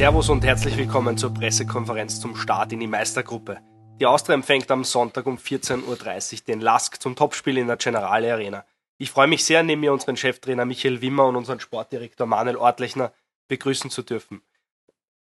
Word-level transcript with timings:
Servus 0.00 0.30
und 0.30 0.42
herzlich 0.46 0.78
willkommen 0.78 1.18
zur 1.18 1.34
Pressekonferenz 1.34 2.20
zum 2.20 2.34
Start 2.34 2.72
in 2.72 2.80
die 2.80 2.86
Meistergruppe. 2.86 3.60
Die 4.00 4.06
Austria 4.06 4.34
empfängt 4.34 4.70
am 4.70 4.82
Sonntag 4.82 5.26
um 5.26 5.36
14.30 5.36 5.84
Uhr 6.32 6.44
den 6.48 6.62
Lask 6.62 7.02
zum 7.02 7.16
Topspiel 7.16 7.58
in 7.58 7.66
der 7.66 7.76
Generale 7.76 8.32
Arena. 8.32 8.64
Ich 8.96 9.10
freue 9.10 9.26
mich 9.26 9.44
sehr, 9.44 9.62
neben 9.62 9.82
mir 9.82 9.92
unseren 9.92 10.16
Cheftrainer 10.16 10.64
Michael 10.64 11.02
Wimmer 11.02 11.26
und 11.26 11.36
unseren 11.36 11.60
Sportdirektor 11.60 12.26
Manuel 12.26 12.56
Ortlechner 12.56 13.12
begrüßen 13.48 13.90
zu 13.90 14.00
dürfen. 14.00 14.40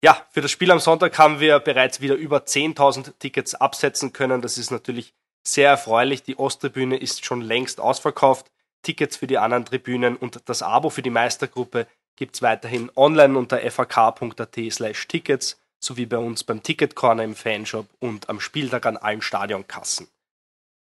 Ja, 0.04 0.28
für 0.30 0.42
das 0.42 0.52
Spiel 0.52 0.70
am 0.70 0.80
Sonntag 0.80 1.18
haben 1.18 1.40
wir 1.40 1.58
bereits 1.58 2.00
wieder 2.00 2.14
über 2.14 2.42
10.000 2.42 3.14
Tickets 3.18 3.56
absetzen 3.56 4.14
können. 4.14 4.44
Das 4.44 4.60
ist 4.60 4.70
natürlich 4.70 5.16
sehr 5.42 5.72
erfreulich. 5.72 6.22
Die 6.22 6.38
Osttribüne 6.38 6.98
ist 6.98 7.26
schon 7.26 7.42
längst 7.42 7.80
ausverkauft. 7.80 8.52
Tickets 8.84 9.18
für 9.18 9.26
die 9.26 9.40
anderen 9.40 9.66
Tribünen 9.66 10.16
und 10.18 10.48
das 10.48 10.62
Abo 10.62 10.92
für 10.92 11.02
die 11.02 11.10
Meistergruppe 11.10 11.88
gibt 12.18 12.36
es 12.36 12.42
weiterhin 12.42 12.92
online 12.96 13.38
unter 13.38 13.60
fak.at 13.72 14.60
slash 14.70 15.08
tickets 15.08 15.58
sowie 15.80 16.06
bei 16.06 16.18
uns 16.18 16.44
beim 16.44 16.62
Ticketcorner 16.62 17.24
im 17.24 17.36
Fanshop 17.36 17.88
und 18.00 18.28
am 18.30 18.42
Spieltag 18.42 18.86
an 18.86 18.98
allen 18.98 19.22
Stadionkassen. 19.22 20.08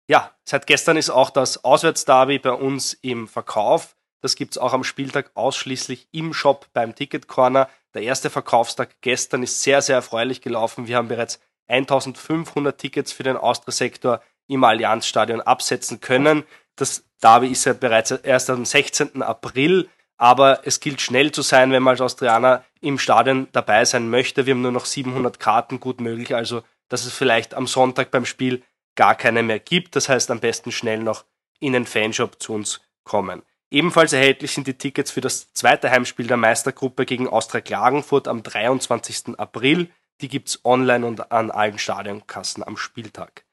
Ja, 0.07 0.35
seit 0.43 0.67
gestern 0.67 0.97
ist 0.97 1.09
auch 1.09 1.29
das 1.29 1.63
Auswärtsderby 1.63 2.39
bei 2.39 2.51
uns 2.51 2.93
im 2.93 3.27
Verkauf. 3.27 3.95
Das 4.21 4.35
gibt 4.35 4.51
es 4.51 4.57
auch 4.57 4.73
am 4.73 4.83
Spieltag 4.83 5.31
ausschließlich 5.35 6.07
im 6.11 6.33
Shop 6.33 6.67
beim 6.73 6.95
Ticketcorner. 6.95 7.69
Der 7.93 8.03
erste 8.03 8.29
Verkaufstag 8.29 9.01
gestern 9.01 9.43
ist 9.43 9.63
sehr, 9.63 9.81
sehr 9.81 9.95
erfreulich 9.95 10.41
gelaufen. 10.41 10.87
Wir 10.87 10.97
haben 10.97 11.07
bereits 11.07 11.39
1500 11.67 12.77
Tickets 12.77 13.11
für 13.11 13.23
den 13.23 13.37
Austria-Sektor 13.37 14.21
im 14.47 14.63
Allianzstadion 14.63 15.41
absetzen 15.41 16.01
können. 16.01 16.43
Das 16.75 17.03
Derby 17.21 17.47
ist 17.47 17.65
ja 17.65 17.73
bereits 17.73 18.11
erst 18.11 18.49
am 18.49 18.65
16. 18.65 19.21
April, 19.21 19.89
aber 20.21 20.61
es 20.67 20.79
gilt 20.79 21.01
schnell 21.01 21.31
zu 21.31 21.41
sein, 21.41 21.71
wenn 21.71 21.81
man 21.81 21.93
als 21.93 22.01
Austrianer 22.01 22.63
im 22.79 22.99
Stadion 22.99 23.47
dabei 23.53 23.85
sein 23.85 24.07
möchte. 24.07 24.45
Wir 24.45 24.53
haben 24.53 24.61
nur 24.61 24.71
noch 24.71 24.85
700 24.85 25.39
Karten, 25.39 25.79
gut 25.79 25.99
möglich, 25.99 26.35
also 26.35 26.61
dass 26.89 27.05
es 27.05 27.13
vielleicht 27.13 27.55
am 27.55 27.65
Sonntag 27.65 28.11
beim 28.11 28.27
Spiel 28.27 28.61
gar 28.93 29.15
keine 29.15 29.41
mehr 29.41 29.57
gibt. 29.57 29.95
Das 29.95 30.09
heißt, 30.09 30.29
am 30.29 30.39
besten 30.39 30.71
schnell 30.71 30.99
noch 30.99 31.25
in 31.59 31.73
den 31.73 31.87
Fanshop 31.87 32.39
zu 32.39 32.53
uns 32.53 32.81
kommen. 33.03 33.41
Ebenfalls 33.71 34.13
erhältlich 34.13 34.51
sind 34.51 34.67
die 34.67 34.77
Tickets 34.77 35.09
für 35.09 35.21
das 35.21 35.53
zweite 35.53 35.89
Heimspiel 35.89 36.27
der 36.27 36.37
Meistergruppe 36.37 37.07
gegen 37.07 37.27
Austria 37.27 37.61
Klagenfurt 37.61 38.27
am 38.27 38.43
23. 38.43 39.39
April. 39.39 39.89
Die 40.21 40.27
gibt's 40.27 40.63
online 40.63 41.03
und 41.03 41.31
an 41.31 41.49
allen 41.49 41.79
Stadionkassen 41.79 42.61
am 42.61 42.77
Spieltag. 42.77 43.43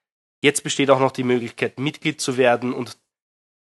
Jetzt 0.43 0.65
besteht 0.65 0.91
auch 0.91 1.01
noch 1.01 1.13
die 1.13 1.25
Möglichkeit, 1.25 1.81
Mitglied 1.81 2.21
zu 2.21 2.37
werden 2.37 2.75
und 2.75 2.99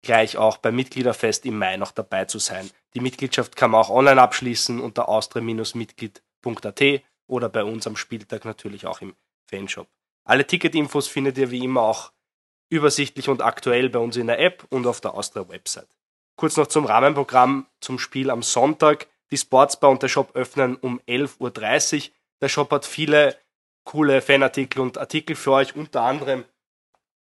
gleich 0.02 0.36
auch 0.36 0.58
beim 0.58 0.76
Mitgliederfest 0.76 1.46
im 1.46 1.58
Mai 1.58 1.78
noch 1.78 1.92
dabei 1.92 2.26
zu 2.26 2.38
sein. 2.38 2.70
Die 2.94 3.00
Mitgliedschaft 3.00 3.56
kann 3.56 3.70
man 3.70 3.80
auch 3.80 3.90
online 3.90 4.20
abschließen 4.20 4.80
unter 4.80 5.08
austria-mitglied.at 5.08 7.02
oder 7.26 7.48
bei 7.48 7.64
uns 7.64 7.86
am 7.86 7.96
Spieltag 7.96 8.44
natürlich 8.44 8.86
auch 8.86 9.00
im 9.00 9.14
Fanshop. 9.46 9.88
Alle 10.24 10.46
Ticketinfos 10.46 11.06
findet 11.06 11.38
ihr 11.38 11.50
wie 11.50 11.64
immer 11.64 11.82
auch 11.82 12.12
übersichtlich 12.68 13.28
und 13.28 13.42
aktuell 13.42 13.88
bei 13.90 13.98
uns 13.98 14.16
in 14.16 14.26
der 14.26 14.40
App 14.40 14.66
und 14.70 14.86
auf 14.86 15.00
der 15.00 15.14
Austria-Website. 15.14 15.88
Kurz 16.36 16.56
noch 16.56 16.68
zum 16.68 16.84
Rahmenprogramm 16.84 17.66
zum 17.80 17.98
Spiel 17.98 18.30
am 18.30 18.42
Sonntag. 18.42 19.08
Die 19.30 19.36
Sportsbar 19.36 19.90
und 19.90 20.02
der 20.02 20.08
Shop 20.08 20.34
öffnen 20.34 20.76
um 20.76 21.00
11.30 21.00 22.08
Uhr. 22.08 22.14
Der 22.40 22.48
Shop 22.48 22.70
hat 22.72 22.86
viele 22.86 23.36
coole 23.84 24.22
Fanartikel 24.22 24.80
und 24.80 24.98
Artikel 24.98 25.36
für 25.36 25.52
euch. 25.52 25.76
Unter 25.76 26.02
anderem 26.02 26.44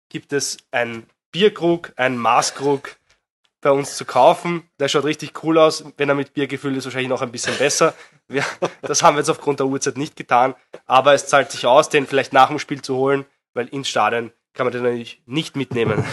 gibt 0.09 0.33
es 0.33 0.57
ein 0.71 1.07
Bierkrug, 1.31 1.93
ein 1.95 2.17
Maßkrug 2.17 2.97
bei 3.65 3.71
uns 3.71 3.97
zu 3.97 4.05
kaufen. 4.05 4.69
Der 4.79 4.87
schaut 4.89 5.05
richtig 5.05 5.43
cool 5.43 5.57
aus. 5.57 5.83
Wenn 5.97 6.07
er 6.07 6.13
mit 6.13 6.33
Bier 6.33 6.45
gefüllt 6.45 6.77
ist, 6.77 6.85
wahrscheinlich 6.85 7.09
noch 7.09 7.23
ein 7.23 7.31
bisschen 7.31 7.57
besser. 7.57 7.95
Wir, 8.27 8.45
das 8.83 9.01
haben 9.01 9.15
wir 9.15 9.21
jetzt 9.21 9.29
aufgrund 9.29 9.59
der 9.59 9.65
Uhrzeit 9.65 9.97
nicht 9.97 10.15
getan. 10.15 10.53
Aber 10.85 11.15
es 11.15 11.25
zahlt 11.25 11.49
sich 11.49 11.65
aus, 11.65 11.89
den 11.89 12.05
vielleicht 12.05 12.31
nach 12.31 12.49
dem 12.49 12.59
Spiel 12.59 12.83
zu 12.83 12.95
holen, 12.95 13.25
weil 13.55 13.67
ins 13.69 13.89
Stadion 13.89 14.31
kann 14.53 14.67
man 14.67 14.71
den 14.71 14.83
natürlich 14.83 15.23
nicht 15.25 15.55
mitnehmen. 15.55 16.05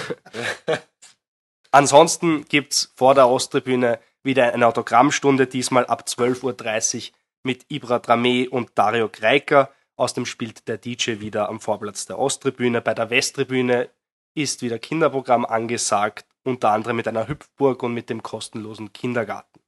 Ansonsten 1.72 2.46
gibt 2.46 2.72
es 2.72 2.92
vor 2.96 3.14
der 3.14 3.28
Osttribüne 3.28 4.00
wieder 4.22 4.54
eine 4.54 4.66
Autogrammstunde, 4.66 5.46
diesmal 5.46 5.84
ab 5.84 6.04
12.30 6.08 7.10
Uhr 7.10 7.16
mit 7.42 7.66
Ibra 7.68 7.98
Drame 7.98 8.48
und 8.48 8.70
Dario 8.76 9.10
Kreiker. 9.10 9.70
Außerdem 9.96 10.24
spielt 10.24 10.68
der 10.68 10.78
DJ 10.78 11.20
wieder 11.20 11.50
am 11.50 11.60
Vorplatz 11.60 12.06
der 12.06 12.18
Osttribüne. 12.18 12.80
Bei 12.80 12.94
der 12.94 13.10
Westtribüne 13.10 13.90
ist 14.32 14.62
wieder 14.62 14.78
Kinderprogramm 14.78 15.44
angesagt, 15.44 16.24
unter 16.44 16.70
anderem 16.70 16.96
mit 16.96 17.08
einer 17.08 17.28
Hüpfburg 17.28 17.82
und 17.82 17.94
mit 17.94 18.10
dem 18.10 18.22
kostenlosen 18.22 18.92
Kindergarten. 18.92 19.60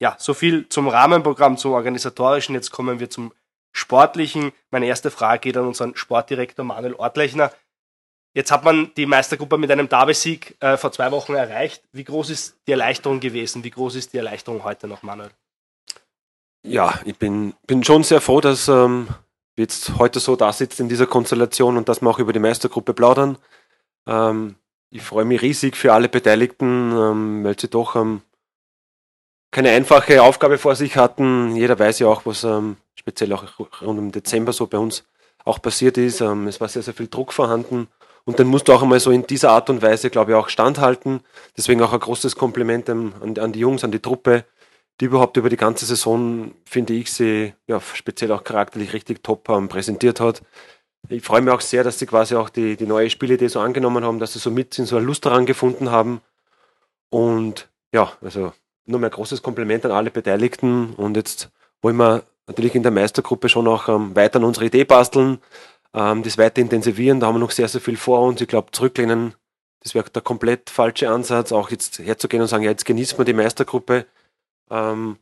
Ja, 0.00 0.16
so 0.18 0.34
viel 0.34 0.68
zum 0.68 0.88
Rahmenprogramm, 0.88 1.56
zum 1.56 1.72
organisatorischen. 1.72 2.54
Jetzt 2.54 2.70
kommen 2.70 3.00
wir 3.00 3.10
zum 3.10 3.32
sportlichen. 3.72 4.52
Meine 4.70 4.86
erste 4.86 5.10
Frage 5.10 5.40
geht 5.40 5.56
an 5.56 5.66
unseren 5.66 5.96
Sportdirektor 5.96 6.64
Manuel 6.64 6.94
Ortlechner. 6.94 7.52
Jetzt 8.34 8.52
hat 8.52 8.62
man 8.62 8.92
die 8.96 9.06
Meistergruppe 9.06 9.58
mit 9.58 9.70
einem 9.70 9.88
Derby-Sieg 9.88 10.56
äh, 10.60 10.76
vor 10.76 10.92
zwei 10.92 11.10
Wochen 11.10 11.34
erreicht. 11.34 11.82
Wie 11.92 12.04
groß 12.04 12.30
ist 12.30 12.56
die 12.66 12.72
Erleichterung 12.72 13.20
gewesen? 13.20 13.64
Wie 13.64 13.70
groß 13.70 13.96
ist 13.96 14.12
die 14.12 14.18
Erleichterung 14.18 14.62
heute 14.64 14.86
noch, 14.86 15.02
Manuel? 15.02 15.30
Ja, 16.62 17.00
ich 17.04 17.16
bin, 17.16 17.54
bin 17.66 17.82
schon 17.82 18.04
sehr 18.04 18.20
froh, 18.20 18.40
dass 18.40 18.68
ähm, 18.68 19.08
wir 19.56 19.64
jetzt 19.64 19.98
heute 19.98 20.20
so 20.20 20.36
da 20.36 20.52
sitzen 20.52 20.82
in 20.82 20.88
dieser 20.88 21.06
Konstellation 21.06 21.76
und 21.76 21.88
dass 21.88 22.00
wir 22.00 22.10
auch 22.10 22.18
über 22.18 22.32
die 22.32 22.38
Meistergruppe 22.38 22.94
plaudern. 22.94 23.38
Ähm, 24.06 24.56
ich 24.90 25.02
freue 25.02 25.24
mich 25.24 25.42
riesig 25.42 25.76
für 25.76 25.92
alle 25.92 26.08
Beteiligten, 26.08 26.92
ähm, 26.92 27.44
weil 27.44 27.58
sie 27.58 27.68
doch 27.68 27.96
ähm, 27.96 28.22
keine 29.50 29.70
einfache 29.70 30.22
Aufgabe 30.22 30.58
vor 30.58 30.74
sich 30.76 30.96
hatten. 30.96 31.56
Jeder 31.56 31.78
weiß 31.78 31.98
ja 32.00 32.08
auch, 32.08 32.26
was 32.26 32.44
ähm, 32.44 32.76
speziell 32.94 33.32
auch 33.32 33.44
rund 33.82 33.98
im 33.98 34.12
Dezember 34.12 34.52
so 34.52 34.66
bei 34.66 34.78
uns 34.78 35.04
auch 35.44 35.62
passiert 35.62 35.96
ist. 35.96 36.20
Es 36.20 36.60
war 36.60 36.68
sehr, 36.68 36.82
sehr 36.82 36.94
viel 36.94 37.08
Druck 37.08 37.32
vorhanden. 37.32 37.88
Und 38.24 38.38
dann 38.38 38.48
musst 38.48 38.68
du 38.68 38.74
auch 38.74 38.82
einmal 38.82 39.00
so 39.00 39.10
in 39.10 39.26
dieser 39.26 39.52
Art 39.52 39.70
und 39.70 39.80
Weise, 39.80 40.10
glaube 40.10 40.32
ich, 40.32 40.36
auch 40.36 40.50
standhalten. 40.50 41.20
Deswegen 41.56 41.80
auch 41.80 41.94
ein 41.94 42.00
großes 42.00 42.36
Kompliment 42.36 42.90
an, 42.90 43.52
die 43.52 43.60
Jungs, 43.60 43.84
an 43.84 43.90
die 43.90 44.00
Truppe, 44.00 44.44
die 45.00 45.06
überhaupt 45.06 45.38
über 45.38 45.48
die 45.48 45.56
ganze 45.56 45.86
Saison, 45.86 46.52
finde 46.66 46.92
ich, 46.92 47.10
sie 47.10 47.54
ja, 47.66 47.80
speziell 47.80 48.32
auch 48.32 48.44
charakterlich 48.44 48.92
richtig 48.92 49.22
top 49.22 49.44
präsentiert 49.44 50.20
hat. 50.20 50.42
Ich 51.08 51.22
freue 51.22 51.40
mich 51.40 51.52
auch 51.52 51.60
sehr, 51.60 51.84
dass 51.84 51.98
sie 51.98 52.06
quasi 52.06 52.34
auch 52.34 52.48
die, 52.48 52.76
die 52.76 52.86
neue 52.86 53.08
Spielidee 53.08 53.48
so 53.48 53.60
angenommen 53.60 54.04
haben, 54.04 54.18
dass 54.18 54.34
sie 54.34 54.38
so 54.38 54.50
mit 54.50 54.74
sind, 54.74 54.86
so 54.86 54.96
eine 54.96 55.06
Lust 55.06 55.24
daran 55.24 55.46
gefunden 55.46 55.90
haben. 55.90 56.20
Und 57.10 57.68
ja, 57.92 58.12
also 58.20 58.52
nur 58.84 59.00
mehr 59.00 59.10
großes 59.10 59.42
Kompliment 59.42 59.84
an 59.84 59.92
alle 59.92 60.10
Beteiligten. 60.10 60.94
Und 60.94 61.16
jetzt 61.16 61.50
wollen 61.80 61.96
wir 61.96 62.24
natürlich 62.46 62.74
in 62.74 62.82
der 62.82 62.92
Meistergruppe 62.92 63.48
schon 63.48 63.68
auch 63.68 63.88
ähm, 63.88 64.16
weiter 64.16 64.38
an 64.38 64.44
unsere 64.44 64.66
Idee 64.66 64.84
basteln, 64.84 65.38
ähm, 65.94 66.22
das 66.22 66.38
weiter 66.38 66.60
intensivieren. 66.60 67.20
Da 67.20 67.26
haben 67.26 67.36
wir 67.36 67.40
noch 67.40 67.50
sehr, 67.52 67.68
sehr 67.68 67.80
viel 67.80 67.96
vor 67.96 68.22
uns. 68.22 68.40
Ich 68.40 68.48
glaube, 68.48 68.72
zurücklehnen, 68.72 69.34
das 69.80 69.94
wäre 69.94 70.10
der 70.10 70.22
komplett 70.22 70.70
falsche 70.70 71.10
Ansatz, 71.10 71.52
auch 71.52 71.70
jetzt 71.70 71.98
herzugehen 72.00 72.42
und 72.42 72.48
sagen, 72.48 72.64
ja, 72.64 72.70
jetzt 72.70 72.84
genießen 72.84 73.16
wir 73.16 73.24
die 73.24 73.34
Meistergruppe. 73.34 74.06
Ähm, 74.70 75.18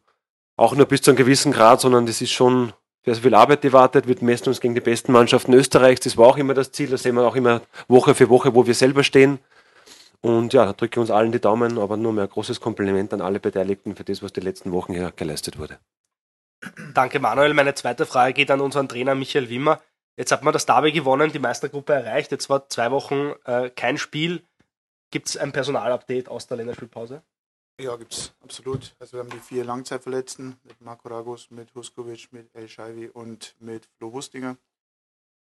auch 0.57 0.75
nur 0.75 0.87
bis 0.87 1.03
zu 1.03 1.11
einem 1.11 1.19
gewissen 1.19 1.53
Grad, 1.53 1.81
sondern 1.81 2.07
das 2.07 2.23
ist 2.23 2.33
schon 2.33 2.73
sehr, 3.15 3.23
viel 3.23 3.35
Arbeit, 3.35 3.63
die 3.63 3.73
wartet. 3.73 4.09
Wir 4.09 4.17
messen 4.21 4.49
uns 4.49 4.61
gegen 4.61 4.75
die 4.75 4.81
besten 4.81 5.13
Mannschaften 5.13 5.53
Österreichs. 5.55 6.01
Das 6.01 6.17
war 6.17 6.27
auch 6.27 6.37
immer 6.37 6.55
das 6.55 6.73
Ziel. 6.73 6.91
Das 6.91 7.05
sehen 7.05 7.15
wir 7.15 7.27
auch 7.27 7.37
immer 7.37 7.63
Woche 7.87 8.15
für 8.15 8.29
Woche, 8.29 8.55
wo 8.55 8.67
wir 8.67 8.75
selber 8.75 9.05
stehen. 9.05 9.39
Und 10.23 10.53
ja, 10.53 10.67
da 10.67 10.73
drücke 10.73 10.95
ich 10.95 10.99
uns 10.99 11.11
allen 11.11 11.31
die 11.31 11.41
Daumen, 11.41 11.79
aber 11.79 11.97
nur 11.97 12.13
mehr 12.13 12.25
ein 12.25 12.31
großes 12.31 12.61
Kompliment 12.61 13.15
an 13.15 13.21
alle 13.21 13.39
Beteiligten 13.39 13.95
für 13.95 14.03
das, 14.03 14.23
was 14.23 14.33
die 14.33 14.41
letzten 14.41 14.73
Wochen 14.73 14.93
hier 14.93 15.13
geleistet 15.15 15.59
wurde. 15.59 15.79
Danke, 16.95 17.21
Manuel. 17.21 17.55
Meine 17.55 17.75
zweite 17.75 18.07
Frage 18.07 18.33
geht 18.33 18.51
an 18.51 18.61
unseren 18.61 18.89
Trainer 18.89 19.15
Michael 19.15 19.51
Wimmer. 19.51 19.81
Jetzt 20.17 20.33
hat 20.33 20.43
man 20.43 20.53
das 20.53 20.67
Derby 20.67 20.91
gewonnen, 20.91 21.31
die 21.31 21.39
Meistergruppe 21.39 21.93
erreicht. 21.93 22.33
Jetzt 22.33 22.51
war 22.51 22.69
zwei 22.69 22.91
Wochen 22.91 23.35
äh, 23.45 23.71
kein 23.71 23.99
Spiel. 23.99 24.43
Gibt 25.13 25.29
es 25.29 25.37
ein 25.37 25.53
Personalupdate 25.53 26.29
aus 26.29 26.49
der 26.49 26.57
Länderspielpause? 26.57 27.23
Ja, 27.79 27.95
gibt 27.97 28.15
es 28.15 28.33
absolut. 28.43 28.95
Also 28.99 29.15
wir 29.15 29.21
haben 29.21 29.31
die 29.31 29.39
vier 29.39 29.63
Langzeitverletzten 29.63 30.59
mit 30.65 30.81
Marco 30.81 31.09
Ragos, 31.09 31.51
mit 31.51 31.75
Huskovic, 31.75 32.33
mit 32.33 32.49
El 32.55 32.69
Scheivi 32.69 33.09
und 33.09 33.55
mit 33.61 33.87
Flo 33.99 34.15
Wustinger. 34.15 34.57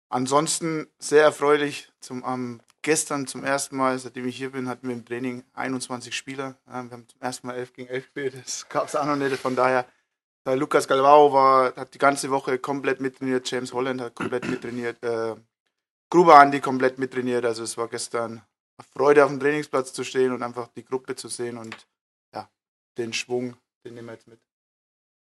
Ansonsten 0.08 0.86
sehr 1.00 1.24
erfreulich. 1.24 1.90
Zum, 1.98 2.22
ähm, 2.24 2.60
gestern 2.82 3.26
zum 3.26 3.42
ersten 3.42 3.76
Mal, 3.76 3.98
seitdem 3.98 4.28
ich 4.28 4.36
hier 4.36 4.52
bin, 4.52 4.68
hatten 4.68 4.86
wir 4.86 4.94
im 4.94 5.04
Training 5.04 5.42
21 5.54 6.14
Spieler. 6.14 6.54
Ja, 6.66 6.84
wir 6.84 6.90
haben 6.92 7.08
zum 7.08 7.20
ersten 7.20 7.46
Mal 7.48 7.56
11 7.56 7.72
gegen 7.72 7.88
11 7.88 8.04
gespielt. 8.04 8.34
Das 8.44 8.68
gab 8.68 8.86
es 8.86 8.94
auch 8.94 9.06
noch 9.06 9.16
nicht. 9.16 9.36
Von 9.38 9.56
daher, 9.56 9.84
äh, 10.44 10.54
Lukas 10.54 10.86
Galvao 10.86 11.32
war, 11.32 11.74
hat 11.74 11.92
die 11.94 11.98
ganze 11.98 12.30
Woche 12.30 12.58
komplett 12.58 13.00
mittrainiert. 13.00 13.50
James 13.50 13.72
Holland 13.72 14.00
hat 14.00 14.14
komplett 14.14 14.46
mittrainiert. 14.48 15.02
Äh, 15.02 15.34
Gruber 16.08 16.38
Andi 16.38 16.60
komplett 16.60 16.98
mittrainiert. 16.98 17.44
Also 17.44 17.64
es 17.64 17.76
war 17.76 17.88
gestern 17.88 18.42
eine 18.76 18.86
Freude, 18.92 19.24
auf 19.24 19.30
dem 19.30 19.40
Trainingsplatz 19.40 19.92
zu 19.92 20.04
stehen 20.04 20.30
und 20.30 20.42
einfach 20.44 20.68
die 20.68 20.84
Gruppe 20.84 21.16
zu 21.16 21.26
sehen. 21.26 21.56
Und 21.56 21.88
den 22.98 23.12
Schwung, 23.12 23.56
den 23.84 23.94
nehmen 23.94 24.08
wir 24.08 24.14
jetzt 24.14 24.28
mit. 24.28 24.40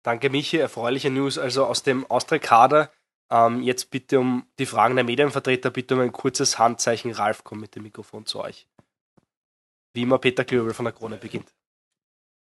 Danke, 0.02 0.30
Michi. 0.30 0.56
Erfreuliche 0.56 1.10
News 1.10 1.38
also 1.38 1.64
aus 1.66 1.82
dem 1.82 2.04
Austria-Kader. 2.10 2.92
Ähm, 3.30 3.62
jetzt 3.62 3.90
bitte 3.90 4.18
um 4.18 4.46
die 4.58 4.66
Fragen 4.66 4.96
der 4.96 5.04
Medienvertreter, 5.04 5.70
bitte 5.70 5.94
um 5.94 6.00
ein 6.00 6.12
kurzes 6.12 6.58
Handzeichen. 6.58 7.12
Ralf 7.12 7.44
kommt 7.44 7.60
mit 7.60 7.74
dem 7.74 7.84
Mikrofon 7.84 8.26
zu 8.26 8.40
euch. 8.40 8.66
Wie 9.94 10.02
immer 10.02 10.18
Peter 10.18 10.44
Klöbel 10.44 10.74
von 10.74 10.84
der 10.84 10.92
Krone 10.92 11.16
beginnt. 11.16 11.54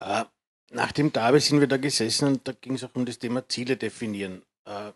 Äh, 0.01 0.25
Nach 0.71 0.91
dem 0.91 1.11
Derby 1.11 1.39
sind 1.39 1.59
wir 1.59 1.67
da 1.67 1.77
gesessen 1.77 2.27
und 2.27 2.47
da 2.47 2.53
ging 2.53 2.75
es 2.75 2.83
auch 2.83 2.93
um 2.93 3.05
das 3.05 3.19
Thema 3.19 3.47
Ziele 3.49 3.75
definieren. 3.75 4.43
Äh, 4.65 4.93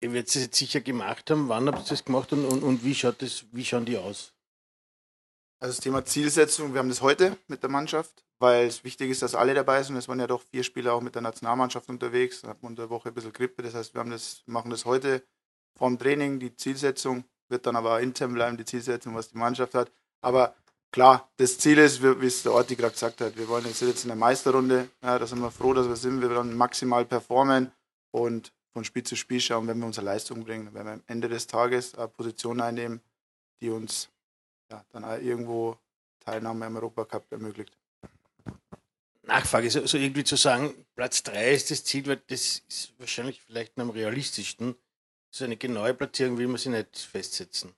ihr 0.00 0.12
werdet 0.12 0.28
es 0.28 0.34
jetzt 0.34 0.58
sicher 0.58 0.80
gemacht 0.80 1.30
haben. 1.30 1.48
Wann 1.48 1.68
habt 1.68 1.78
ihr 1.78 1.88
das 1.88 2.04
gemacht 2.04 2.32
und, 2.32 2.44
und, 2.44 2.62
und 2.62 2.84
wie, 2.84 2.94
schaut 2.94 3.22
das, 3.22 3.46
wie 3.52 3.64
schauen 3.64 3.84
die 3.84 3.96
aus? 3.96 4.34
Also 5.60 5.74
das 5.74 5.80
Thema 5.80 6.04
Zielsetzung, 6.04 6.74
wir 6.74 6.80
haben 6.80 6.88
das 6.88 7.00
heute 7.00 7.38
mit 7.46 7.62
der 7.62 7.70
Mannschaft, 7.70 8.25
weil 8.38 8.66
es 8.66 8.84
wichtig 8.84 9.10
ist, 9.10 9.22
dass 9.22 9.34
alle 9.34 9.54
dabei 9.54 9.82
sind. 9.82 9.96
Es 9.96 10.08
waren 10.08 10.20
ja 10.20 10.26
doch 10.26 10.42
vier 10.42 10.62
Spieler 10.62 10.94
auch 10.94 11.00
mit 11.00 11.14
der 11.14 11.22
Nationalmannschaft 11.22 11.88
unterwegs. 11.88 12.42
Dann 12.42 12.50
hat 12.50 12.62
man 12.62 12.72
unter 12.72 12.82
der 12.82 12.90
Woche 12.90 13.08
ein 13.08 13.14
bisschen 13.14 13.32
Grippe. 13.32 13.62
Das 13.62 13.74
heißt, 13.74 13.94
wir 13.94 14.00
haben 14.00 14.10
das, 14.10 14.42
machen 14.46 14.70
das 14.70 14.84
heute 14.84 15.22
vorm 15.76 15.98
Training. 15.98 16.38
Die 16.38 16.54
Zielsetzung 16.54 17.24
wird 17.48 17.66
dann 17.66 17.76
aber 17.76 18.00
intern 18.00 18.34
bleiben, 18.34 18.56
die 18.56 18.64
Zielsetzung, 18.64 19.14
was 19.14 19.30
die 19.30 19.38
Mannschaft 19.38 19.74
hat. 19.74 19.90
Aber 20.20 20.54
klar, 20.90 21.30
das 21.36 21.58
Ziel 21.58 21.78
ist, 21.78 22.02
wie 22.02 22.26
es 22.26 22.42
der 22.42 22.52
Orti 22.52 22.76
gerade 22.76 22.92
gesagt 22.92 23.20
hat, 23.20 23.36
wir 23.36 23.48
wollen 23.48 23.64
jetzt, 23.64 23.82
in 23.82 24.08
der 24.08 24.16
Meisterrunde. 24.16 24.88
Ja, 25.02 25.18
da 25.18 25.26
sind 25.26 25.40
wir 25.40 25.50
froh, 25.50 25.72
dass 25.72 25.88
wir 25.88 25.96
sind. 25.96 26.20
Wir 26.20 26.30
wollen 26.30 26.56
maximal 26.56 27.04
performen 27.04 27.72
und 28.10 28.52
von 28.72 28.84
Spiel 28.84 29.04
zu 29.04 29.16
Spiel 29.16 29.40
schauen, 29.40 29.66
wenn 29.66 29.78
wir 29.78 29.86
unsere 29.86 30.04
Leistung 30.04 30.44
bringen. 30.44 30.68
Wenn 30.72 30.84
wir 30.84 30.92
am 30.92 31.02
Ende 31.06 31.28
des 31.28 31.46
Tages 31.46 31.94
eine 31.94 32.08
Position 32.08 32.60
einnehmen, 32.60 33.00
die 33.60 33.70
uns 33.70 34.10
ja, 34.70 34.84
dann 34.90 35.04
irgendwo 35.22 35.78
Teilnahme 36.20 36.66
am 36.66 36.76
Europacup 36.76 37.30
ermöglicht. 37.30 37.72
Nachfrage, 39.26 39.70
so, 39.70 39.84
so, 39.86 39.98
irgendwie 39.98 40.24
zu 40.24 40.36
sagen, 40.36 40.74
Platz 40.94 41.22
3 41.24 41.52
ist 41.52 41.70
das 41.70 41.84
Ziel, 41.84 42.06
weil 42.06 42.22
das 42.28 42.62
ist 42.68 42.92
wahrscheinlich 42.98 43.42
vielleicht 43.42 43.78
am 43.78 43.90
realistischsten. 43.90 44.76
So 45.30 45.44
eine 45.44 45.56
genaue 45.56 45.94
Platzierung 45.94 46.38
will 46.38 46.46
man 46.46 46.56
sich 46.56 46.70
nicht 46.70 46.98
festsetzen. 46.98 47.74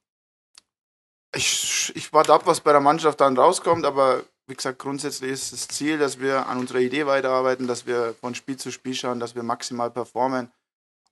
Ich, 1.34 1.92
ich 1.94 2.12
warte 2.12 2.32
ab, 2.32 2.46
was 2.46 2.60
bei 2.60 2.72
der 2.72 2.80
Mannschaft 2.80 3.20
dann 3.20 3.36
rauskommt, 3.36 3.84
aber 3.84 4.24
wie 4.46 4.54
gesagt, 4.54 4.78
grundsätzlich 4.78 5.30
ist 5.30 5.52
das 5.52 5.68
Ziel, 5.68 5.98
dass 5.98 6.20
wir 6.20 6.46
an 6.46 6.58
unserer 6.58 6.78
Idee 6.78 7.06
weiterarbeiten, 7.06 7.66
dass 7.66 7.86
wir 7.86 8.14
von 8.20 8.34
Spiel 8.34 8.56
zu 8.56 8.70
Spiel 8.70 8.94
schauen, 8.94 9.20
dass 9.20 9.34
wir 9.34 9.42
maximal 9.42 9.90
performen. 9.90 10.50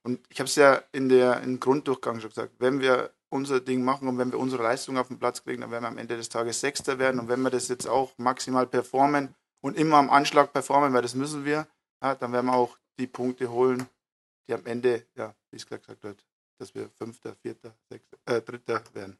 Und 0.03 0.19
ich 0.29 0.39
habe 0.39 0.47
es 0.47 0.55
ja 0.55 0.81
in 0.91 1.09
der 1.09 1.41
im 1.41 1.59
Grunddurchgang 1.59 2.19
schon 2.19 2.29
gesagt, 2.29 2.53
wenn 2.59 2.79
wir 2.79 3.11
unser 3.29 3.59
Ding 3.59 3.83
machen 3.83 4.07
und 4.07 4.17
wenn 4.17 4.31
wir 4.31 4.39
unsere 4.39 4.63
Leistung 4.63 4.97
auf 4.97 5.09
den 5.09 5.19
Platz 5.19 5.43
kriegen, 5.43 5.61
dann 5.61 5.71
werden 5.71 5.83
wir 5.83 5.89
am 5.89 5.97
Ende 5.97 6.15
des 6.15 6.29
Tages 6.29 6.61
Sechster 6.61 6.97
werden. 6.97 7.19
Und 7.19 7.27
wenn 7.27 7.41
wir 7.41 7.49
das 7.49 7.67
jetzt 7.67 7.87
auch 7.87 8.11
maximal 8.17 8.65
performen 8.65 9.35
und 9.61 9.77
immer 9.77 9.97
am 9.97 10.09
Anschlag 10.09 10.53
performen, 10.53 10.93
weil 10.93 11.01
das 11.01 11.15
müssen 11.15 11.45
wir, 11.45 11.67
ja, 12.01 12.15
dann 12.15 12.31
werden 12.31 12.47
wir 12.47 12.55
auch 12.55 12.77
die 12.99 13.07
Punkte 13.07 13.49
holen, 13.49 13.87
die 14.47 14.53
am 14.53 14.65
Ende, 14.65 15.05
ja, 15.15 15.33
wie 15.51 15.57
es 15.57 15.65
gesagt 15.65 16.03
wird, 16.03 16.25
dass 16.59 16.73
wir 16.73 16.89
Fünfter, 16.89 17.35
Vierter, 17.35 17.75
Sechster, 17.89 18.17
äh, 18.25 18.41
Dritter 18.41 18.83
werden. 18.93 19.17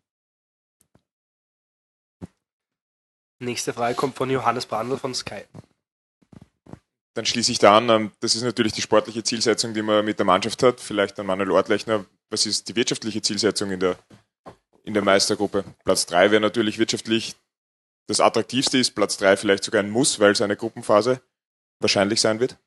Nächste 3.40 3.74
Frage 3.74 3.96
kommt 3.96 4.16
von 4.16 4.30
Johannes 4.30 4.66
Brandl 4.66 4.98
von 4.98 5.14
Sky 5.14 5.44
dann 7.18 7.26
schließe 7.26 7.52
ich 7.52 7.60
da 7.60 7.78
an, 7.78 7.90
ähm, 7.90 8.12
das 8.20 8.36
ist 8.36 8.44
natürlich 8.44 8.74
die 8.74 8.82
sportliche 8.82 9.24
Zielsetzung, 9.24 9.74
die 9.74 9.82
man 9.82 10.06
mit 10.06 10.20
der 10.20 10.26
Mannschaft 10.26 10.62
hat. 10.62 10.80
Vielleicht 10.80 11.20
an 11.20 11.26
Manuel 11.26 11.52
Ortlechner, 11.52 12.06
was 12.30 12.46
ist 12.46 12.70
die 12.70 12.76
wirtschaftliche 12.76 13.22
Zielsetzung 13.22 13.72
in 13.72 13.80
der, 13.80 13.98
in 14.84 14.94
der 14.94 15.04
Meistergruppe? 15.04 15.64
Platz 15.84 16.06
3 16.06 16.32
wäre 16.32 16.42
natürlich 16.42 16.78
wirtschaftlich 16.78 17.36
das 18.08 18.20
attraktivste 18.20 18.78
ist, 18.78 18.96
Platz 18.96 19.18
3 19.18 19.38
vielleicht 19.38 19.64
sogar 19.64 19.84
ein 19.84 19.90
Muss, 19.90 20.20
weil 20.20 20.32
es 20.32 20.42
eine 20.42 20.56
Gruppenphase 20.56 21.22
wahrscheinlich 21.80 22.22
sein 22.22 22.40
wird. 22.40 22.58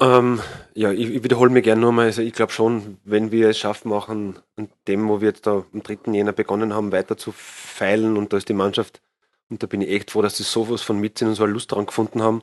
Ähm, 0.00 0.40
ja, 0.74 0.92
ich, 0.92 1.10
ich 1.10 1.24
wiederhole 1.24 1.50
mir 1.50 1.62
gerne 1.62 1.80
nochmal. 1.80 2.06
Also 2.06 2.22
ich 2.22 2.32
glaube 2.32 2.52
schon, 2.52 2.98
wenn 3.04 3.32
wir 3.32 3.50
es 3.50 3.58
schaffen, 3.58 3.92
auch 3.92 4.08
an, 4.08 4.38
dem, 4.86 5.08
wo 5.08 5.20
wir 5.20 5.28
jetzt 5.28 5.46
da 5.46 5.64
am 5.72 5.82
3. 5.82 6.12
Jänner 6.12 6.32
begonnen 6.32 6.72
haben, 6.72 6.92
weiter 6.92 7.16
zu 7.16 7.32
feilen 7.32 8.16
und 8.16 8.32
da 8.32 8.36
ist 8.36 8.48
die 8.48 8.54
Mannschaft, 8.54 9.02
und 9.50 9.62
da 9.62 9.66
bin 9.66 9.80
ich 9.80 9.90
echt 9.90 10.10
froh, 10.12 10.22
dass 10.22 10.36
sie 10.36 10.44
sowas 10.44 10.82
von 10.82 10.98
mitsehen 10.98 11.28
und 11.28 11.34
so 11.34 11.42
eine 11.42 11.52
Lust 11.52 11.72
daran 11.72 11.86
gefunden 11.86 12.22
haben, 12.22 12.42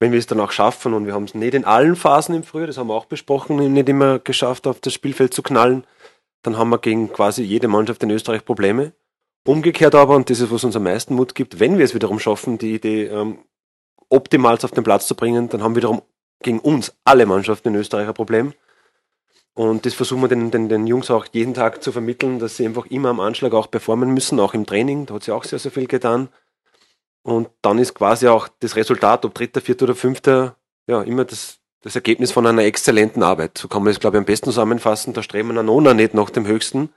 wenn 0.00 0.12
wir 0.12 0.18
es 0.18 0.26
dann 0.26 0.40
auch 0.40 0.52
schaffen 0.52 0.94
und 0.94 1.06
wir 1.06 1.14
haben 1.14 1.24
es 1.24 1.34
nicht 1.34 1.54
in 1.54 1.64
allen 1.64 1.96
Phasen 1.96 2.34
im 2.34 2.42
Frühjahr, 2.42 2.66
das 2.66 2.78
haben 2.78 2.88
wir 2.88 2.94
auch 2.94 3.06
besprochen, 3.06 3.72
nicht 3.72 3.88
immer 3.88 4.18
geschafft, 4.18 4.66
auf 4.66 4.80
das 4.80 4.92
Spielfeld 4.92 5.32
zu 5.32 5.42
knallen, 5.42 5.84
dann 6.42 6.58
haben 6.58 6.70
wir 6.70 6.78
gegen 6.78 7.12
quasi 7.12 7.42
jede 7.42 7.68
Mannschaft 7.68 8.02
in 8.02 8.10
Österreich 8.10 8.44
Probleme. 8.44 8.92
Umgekehrt 9.46 9.94
aber, 9.94 10.16
und 10.16 10.28
das 10.28 10.40
ist, 10.40 10.50
was 10.50 10.64
uns 10.64 10.74
am 10.74 10.82
meisten 10.82 11.14
Mut 11.14 11.34
gibt, 11.34 11.60
wenn 11.60 11.78
wir 11.78 11.84
es 11.84 11.94
wiederum 11.94 12.18
schaffen, 12.18 12.58
die 12.58 12.74
Idee 12.74 13.04
ähm, 13.06 13.38
optimal 14.08 14.58
auf 14.60 14.72
den 14.72 14.82
Platz 14.82 15.06
zu 15.06 15.14
bringen, 15.14 15.48
dann 15.48 15.62
haben 15.62 15.76
wiederum 15.76 16.02
gegen 16.42 16.58
uns 16.58 16.94
alle 17.04 17.26
Mannschaften 17.26 17.68
in 17.68 17.76
Österreich 17.76 18.08
ein 18.08 18.14
Problem. 18.14 18.54
Und 19.54 19.86
das 19.86 19.94
versuchen 19.94 20.20
wir 20.20 20.28
den, 20.28 20.50
den, 20.50 20.68
den 20.68 20.86
Jungs 20.86 21.10
auch 21.10 21.26
jeden 21.32 21.54
Tag 21.54 21.82
zu 21.82 21.92
vermitteln, 21.92 22.38
dass 22.40 22.56
sie 22.56 22.66
einfach 22.66 22.86
immer 22.86 23.08
am 23.08 23.20
Anschlag 23.20 23.54
auch 23.54 23.70
performen 23.70 24.12
müssen, 24.12 24.38
auch 24.38 24.52
im 24.52 24.66
Training. 24.66 25.06
Da 25.06 25.14
hat 25.14 25.22
sie 25.22 25.32
auch 25.32 25.44
sehr, 25.44 25.58
sehr 25.58 25.72
viel 25.72 25.86
getan. 25.86 26.28
Und 27.22 27.48
dann 27.62 27.78
ist 27.78 27.94
quasi 27.94 28.28
auch 28.28 28.48
das 28.60 28.76
Resultat, 28.76 29.24
ob 29.24 29.34
dritter, 29.34 29.60
vierter 29.60 29.84
oder 29.84 29.94
fünfter, 29.94 30.56
ja, 30.86 31.02
immer 31.02 31.24
das, 31.24 31.58
das 31.82 31.94
Ergebnis 31.94 32.32
von 32.32 32.46
einer 32.46 32.64
exzellenten 32.64 33.22
Arbeit. 33.22 33.56
So 33.58 33.68
kann 33.68 33.82
man 33.82 33.92
das, 33.92 34.00
glaube 34.00 34.16
ich, 34.16 34.18
am 34.18 34.26
besten 34.26 34.46
zusammenfassen. 34.46 35.14
Da 35.14 35.22
streben 35.22 35.54
wir 35.54 35.62
noch 35.62 35.94
nicht 35.94 36.14
nach 36.14 36.30
dem 36.30 36.46
Höchsten. 36.46 36.90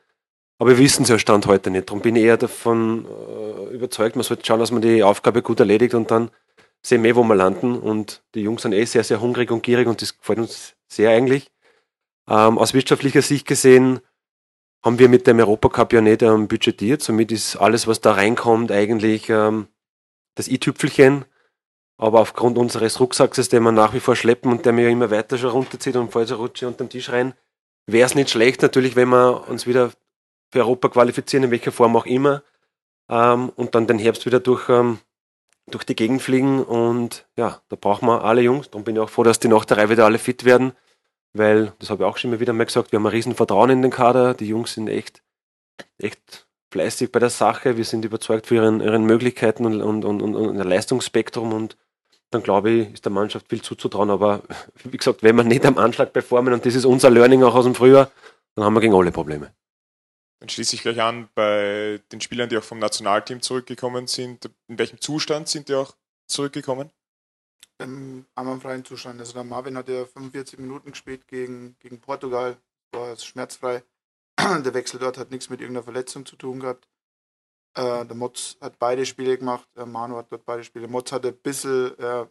Aber 0.60 0.72
wir 0.72 0.78
wissen 0.78 1.04
es 1.04 1.10
ja 1.10 1.18
Stand 1.18 1.48
heute 1.48 1.72
nicht. 1.72 1.90
Darum 1.90 2.02
bin 2.02 2.18
ich 2.18 2.24
eher 2.24 2.38
davon 2.38 3.06
äh, 3.06 3.74
überzeugt, 3.74 4.18
man 4.18 4.24
sollte 4.24 4.46
schauen, 4.46 4.60
dass 4.60 4.72
man 4.72 4.82
die 4.82 5.04
Aufgabe 5.04 5.42
gut 5.42 5.60
erledigt 5.62 5.94
und 5.94 6.12
dann 6.12 6.32
sehen 6.86 7.02
wir, 7.02 7.16
wo 7.16 7.24
wir 7.24 7.36
landen. 7.36 7.80
Und 7.80 8.24
die 8.36 8.42
Jungs 8.42 8.64
sind 8.64 8.74
eh 8.74 8.84
sehr, 8.84 9.06
sehr 9.06 9.22
hungrig 9.22 9.52
und 9.52 9.64
gierig 9.64 9.88
und 9.88 10.02
das 10.02 10.18
gefällt 10.18 10.40
uns 10.40 10.76
sehr 10.90 11.12
eigentlich. 11.12 11.50
Ähm, 12.30 12.58
aus 12.58 12.74
wirtschaftlicher 12.74 13.22
Sicht 13.22 13.48
gesehen 13.48 14.02
haben 14.84 15.00
wir 15.00 15.08
mit 15.08 15.28
dem 15.28 15.40
Europacup 15.40 15.94
ja 15.94 16.02
nicht 16.02 16.22
ähm, 16.22 16.50
budgetiert. 16.50 17.02
Somit 17.02 17.32
ist 17.32 17.56
alles, 17.56 17.88
was 17.88 18.02
da 18.02 18.14
reinkommt, 18.14 18.72
eigentlich 18.72 19.30
ähm, 19.30 19.68
das 20.36 20.50
i-Tüpfelchen. 20.50 21.24
Aber 21.98 22.20
aufgrund 22.20 22.58
unseres 22.58 23.00
Rucksacks, 23.00 23.48
den 23.50 23.64
wir 23.64 23.72
nach 23.72 23.94
wie 23.94 24.00
vor 24.00 24.16
schleppen 24.16 24.52
und 24.52 24.66
der 24.66 24.74
mir 24.74 24.84
ja 24.84 24.90
immer 24.90 25.10
weiter 25.10 25.38
schon 25.38 25.52
runterzieht 25.52 25.96
und 25.96 26.12
falls 26.12 26.38
rutsche 26.38 26.68
unter 26.68 26.84
den 26.84 26.90
Tisch 26.90 27.10
rein, 27.10 27.34
wäre 27.88 28.06
es 28.06 28.16
nicht 28.16 28.30
schlecht 28.30 28.62
natürlich, 28.62 28.96
wenn 28.96 29.10
wir 29.10 29.50
uns 29.50 29.68
wieder 29.68 29.92
für 30.52 30.60
Europa 30.60 30.90
qualifizieren, 30.90 31.46
in 31.46 31.52
welcher 31.52 31.72
Form 31.72 31.96
auch 31.96 32.06
immer, 32.06 32.44
ähm, 33.10 33.50
und 33.56 33.76
dann 33.76 33.88
den 33.88 34.00
Herbst 34.00 34.26
wieder 34.26 34.40
durch, 34.40 34.70
ähm, 34.70 35.00
durch 35.68 35.84
die 35.84 35.96
Gegend 35.96 36.22
fliegen. 36.22 36.64
Und 36.64 37.28
ja, 37.36 37.62
da 37.70 37.76
brauchen 37.76 38.08
wir 38.08 38.24
alle 38.24 38.42
Jungs. 38.42 38.70
Darum 38.70 38.84
bin 38.84 38.96
ich 38.96 39.02
auch 39.02 39.10
froh, 39.10 39.24
dass 39.24 39.40
die 39.40 39.48
nach 39.48 39.66
der 39.66 39.78
Reihe 39.78 39.90
wieder 39.90 40.06
alle 40.06 40.20
fit 40.20 40.46
werden, 40.46 40.74
weil, 41.34 41.74
das 41.80 41.90
habe 41.90 42.04
ich 42.04 42.10
auch 42.10 42.18
schon 42.18 42.32
immer 42.32 42.40
wieder 42.40 42.54
mal 42.54 42.66
gesagt, 42.66 42.92
wir 42.92 42.98
haben 42.98 43.06
ein 43.06 43.12
riesen 43.12 43.36
Vertrauen 43.36 43.70
in 43.70 43.82
den 43.82 43.92
Kader. 43.92 44.34
Die 44.34 44.48
Jungs 44.48 44.74
sind 44.74 44.88
echt, 44.88 45.22
echt 45.98 46.48
fleißig 46.72 47.12
bei 47.12 47.20
der 47.20 47.30
Sache, 47.30 47.78
wir 47.78 47.86
sind 47.86 48.06
überzeugt 48.06 48.48
für 48.48 48.56
ihren, 48.56 48.80
ihren 48.82 49.06
Möglichkeiten 49.06 49.66
und, 49.66 49.82
und, 49.82 50.06
und, 50.06 50.22
und, 50.22 50.36
und 50.36 50.58
Leistungsspektrum 50.58 51.54
und 51.54 51.78
dann 52.32 52.44
glaube 52.44 52.70
ich, 52.70 52.94
ist 52.94 53.06
der 53.06 53.12
Mannschaft 53.12 53.48
viel 53.50 53.62
zuzutrauen. 53.62 54.10
Aber 54.10 54.42
wie 54.84 54.98
gesagt, 54.98 55.24
wenn 55.24 55.36
wir 55.36 55.44
nicht 55.44 55.66
am 55.66 55.78
Anschlag 55.78 56.14
performen, 56.14 56.54
und 56.54 56.66
das 56.66 56.76
ist 56.76 56.86
unser 56.86 57.10
Learning 57.10 57.44
auch 57.44 57.56
aus 57.56 57.66
dem 57.66 57.76
Frühjahr, 57.76 58.12
dann 58.56 58.66
haben 58.66 58.74
wir 58.74 58.82
gegen 58.82 58.94
alle 58.94 59.12
Probleme. 59.12 59.52
Dann 60.40 60.50
schließe 60.50 60.76
ich 60.76 60.82
gleich 60.82 61.02
an 61.02 61.30
bei 61.36 62.02
den 62.12 62.22
Spielern, 62.22 62.50
die 62.50 62.58
auch 62.58 62.64
vom 62.64 62.80
Nationalteam 62.80 63.42
zurückgekommen 63.42 64.08
sind. 64.08 64.50
In 64.68 64.80
welchem 64.80 65.02
Zustand 65.02 65.50
sind 65.50 65.68
die 65.68 65.76
auch 65.76 65.96
zurückgekommen? 66.28 66.92
Im 67.80 68.26
freien 68.62 68.86
Zustand. 68.86 69.20
Also 69.20 69.34
der 69.34 69.44
Marvin 69.44 69.78
hat 69.78 69.90
ja 69.90 70.06
45 70.06 70.60
Minuten 70.60 70.92
gespielt 70.92 71.28
gegen, 71.28 71.78
gegen 71.80 72.00
Portugal, 72.00 72.58
war 72.92 73.16
schmerzfrei. 73.18 73.84
der 74.40 74.74
Wechsel 74.74 75.00
dort 75.00 75.18
hat 75.18 75.32
nichts 75.32 75.50
mit 75.50 75.62
irgendeiner 75.62 75.84
Verletzung 75.84 76.26
zu 76.26 76.36
tun 76.36 76.60
gehabt. 76.60 76.88
Äh, 77.76 78.06
der 78.06 78.16
Motz 78.16 78.58
hat 78.62 78.80
beide 78.80 79.06
Spiele 79.06 79.38
gemacht, 79.38 79.68
äh, 79.76 79.86
Manu 79.86 80.18
hat 80.18 80.32
dort 80.32 80.46
beide 80.46 80.64
Spiele. 80.64 80.88
Motz 80.88 81.12
hatte 81.12 81.30
ein 81.30 81.38
bisschen, 81.38 81.98
äh, 82.00 82.26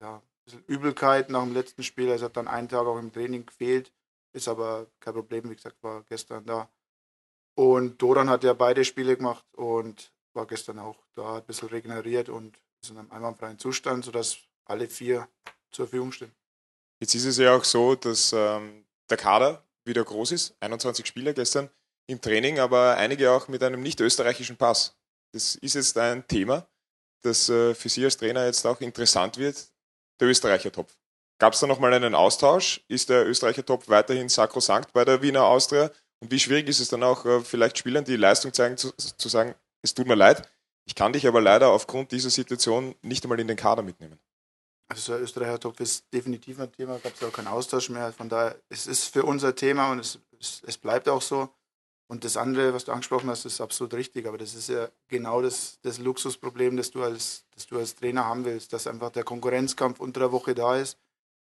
ja, 0.00 0.16
ein 0.16 0.22
bisschen 0.44 0.64
Übelkeit 0.66 1.30
nach 1.30 1.44
dem 1.44 1.54
letzten 1.54 1.82
Spiel, 1.82 2.10
also 2.10 2.26
hat 2.26 2.36
dann 2.36 2.48
einen 2.48 2.68
Tag 2.68 2.86
auch 2.86 2.98
im 2.98 3.12
Training 3.12 3.46
gefehlt, 3.46 3.92
ist 4.32 4.48
aber 4.48 4.86
kein 5.00 5.14
Problem, 5.14 5.48
wie 5.50 5.54
gesagt, 5.54 5.82
war 5.82 6.02
gestern 6.04 6.44
da. 6.44 6.68
Und 7.54 8.02
Doran 8.02 8.28
hat 8.28 8.44
ja 8.44 8.52
beide 8.52 8.84
Spiele 8.84 9.16
gemacht 9.16 9.44
und 9.52 10.12
war 10.34 10.46
gestern 10.46 10.78
auch 10.78 10.96
da, 11.14 11.36
ein 11.36 11.44
bisschen 11.44 11.68
regeneriert 11.68 12.28
und 12.28 12.58
ist 12.82 12.90
in 12.90 12.98
einem 12.98 13.10
einwandfreien 13.12 13.58
Zustand, 13.58 14.04
sodass 14.04 14.38
alle 14.64 14.88
vier 14.88 15.28
zur 15.70 15.86
Verfügung 15.86 16.12
stehen. 16.12 16.32
Jetzt 17.00 17.14
ist 17.14 17.24
es 17.24 17.38
ja 17.38 17.54
auch 17.56 17.64
so, 17.64 17.94
dass 17.94 18.32
ähm, 18.32 18.84
der 19.10 19.16
Kader 19.16 19.64
wieder 19.84 20.04
groß 20.04 20.32
ist. 20.32 20.56
21 20.60 21.06
Spieler 21.06 21.32
gestern 21.32 21.70
im 22.06 22.20
Training, 22.20 22.58
aber 22.58 22.96
einige 22.96 23.30
auch 23.30 23.48
mit 23.48 23.62
einem 23.62 23.82
nicht 23.82 24.00
österreichischen 24.00 24.56
Pass. 24.56 24.96
Das 25.32 25.54
ist 25.56 25.74
jetzt 25.74 25.98
ein 25.98 26.26
Thema, 26.26 26.66
das 27.22 27.48
äh, 27.48 27.74
für 27.74 27.88
Sie 27.88 28.04
als 28.04 28.16
Trainer 28.16 28.46
jetzt 28.46 28.66
auch 28.66 28.80
interessant 28.80 29.36
wird, 29.36 29.56
der 30.20 30.28
Österreicher 30.28 30.70
Topf. 30.70 30.96
Gab 31.38 31.54
es 31.54 31.60
da 31.60 31.66
nochmal 31.66 31.92
einen 31.92 32.14
Austausch? 32.14 32.84
Ist 32.88 33.08
der 33.08 33.26
Österreicher 33.26 33.66
Topf 33.66 33.88
weiterhin 33.88 34.28
sakrosankt 34.28 34.92
bei 34.92 35.04
der 35.04 35.20
Wiener 35.20 35.44
Austria? 35.44 35.90
Und 36.24 36.30
wie 36.30 36.38
schwierig 36.38 36.66
ist 36.68 36.80
es 36.80 36.88
dann 36.88 37.02
auch, 37.02 37.26
äh, 37.26 37.40
vielleicht 37.40 37.76
Spielern, 37.76 38.02
die 38.02 38.16
Leistung 38.16 38.50
zeigen, 38.54 38.78
zu, 38.78 38.92
zu 38.96 39.28
sagen, 39.28 39.54
es 39.82 39.92
tut 39.92 40.06
mir 40.06 40.14
leid, 40.14 40.48
ich 40.86 40.94
kann 40.94 41.12
dich 41.12 41.26
aber 41.26 41.42
leider 41.42 41.68
aufgrund 41.68 42.12
dieser 42.12 42.30
Situation 42.30 42.94
nicht 43.02 43.24
einmal 43.24 43.40
in 43.40 43.46
den 43.46 43.58
Kader 43.58 43.82
mitnehmen? 43.82 44.18
Also 44.88 45.12
der 45.12 45.20
Österreicher 45.20 45.60
Topf 45.60 45.80
ist 45.80 46.06
definitiv 46.14 46.58
ein 46.60 46.72
Thema, 46.72 46.98
gab 46.98 47.12
es 47.14 47.22
auch 47.22 47.30
keinen 47.30 47.48
Austausch 47.48 47.90
mehr. 47.90 48.10
Von 48.14 48.30
daher, 48.30 48.58
es 48.70 48.86
ist 48.86 49.12
für 49.12 49.24
unser 49.24 49.54
Thema 49.54 49.92
und 49.92 49.98
es, 49.98 50.18
es, 50.40 50.62
es 50.66 50.78
bleibt 50.78 51.10
auch 51.10 51.20
so. 51.20 51.50
Und 52.06 52.24
das 52.24 52.38
andere, 52.38 52.72
was 52.72 52.86
du 52.86 52.92
angesprochen 52.92 53.28
hast, 53.28 53.44
ist 53.44 53.60
absolut 53.60 53.92
richtig. 53.92 54.26
Aber 54.26 54.38
das 54.38 54.54
ist 54.54 54.70
ja 54.70 54.88
genau 55.08 55.42
das, 55.42 55.78
das 55.82 55.98
Luxusproblem, 55.98 56.78
das 56.78 56.90
du, 56.90 57.02
als, 57.02 57.44
das 57.54 57.66
du 57.66 57.76
als 57.76 57.96
Trainer 57.96 58.24
haben 58.24 58.46
willst, 58.46 58.72
dass 58.72 58.86
einfach 58.86 59.10
der 59.10 59.24
Konkurrenzkampf 59.24 60.00
unter 60.00 60.20
der 60.20 60.32
Woche 60.32 60.54
da 60.54 60.78
ist, 60.78 60.96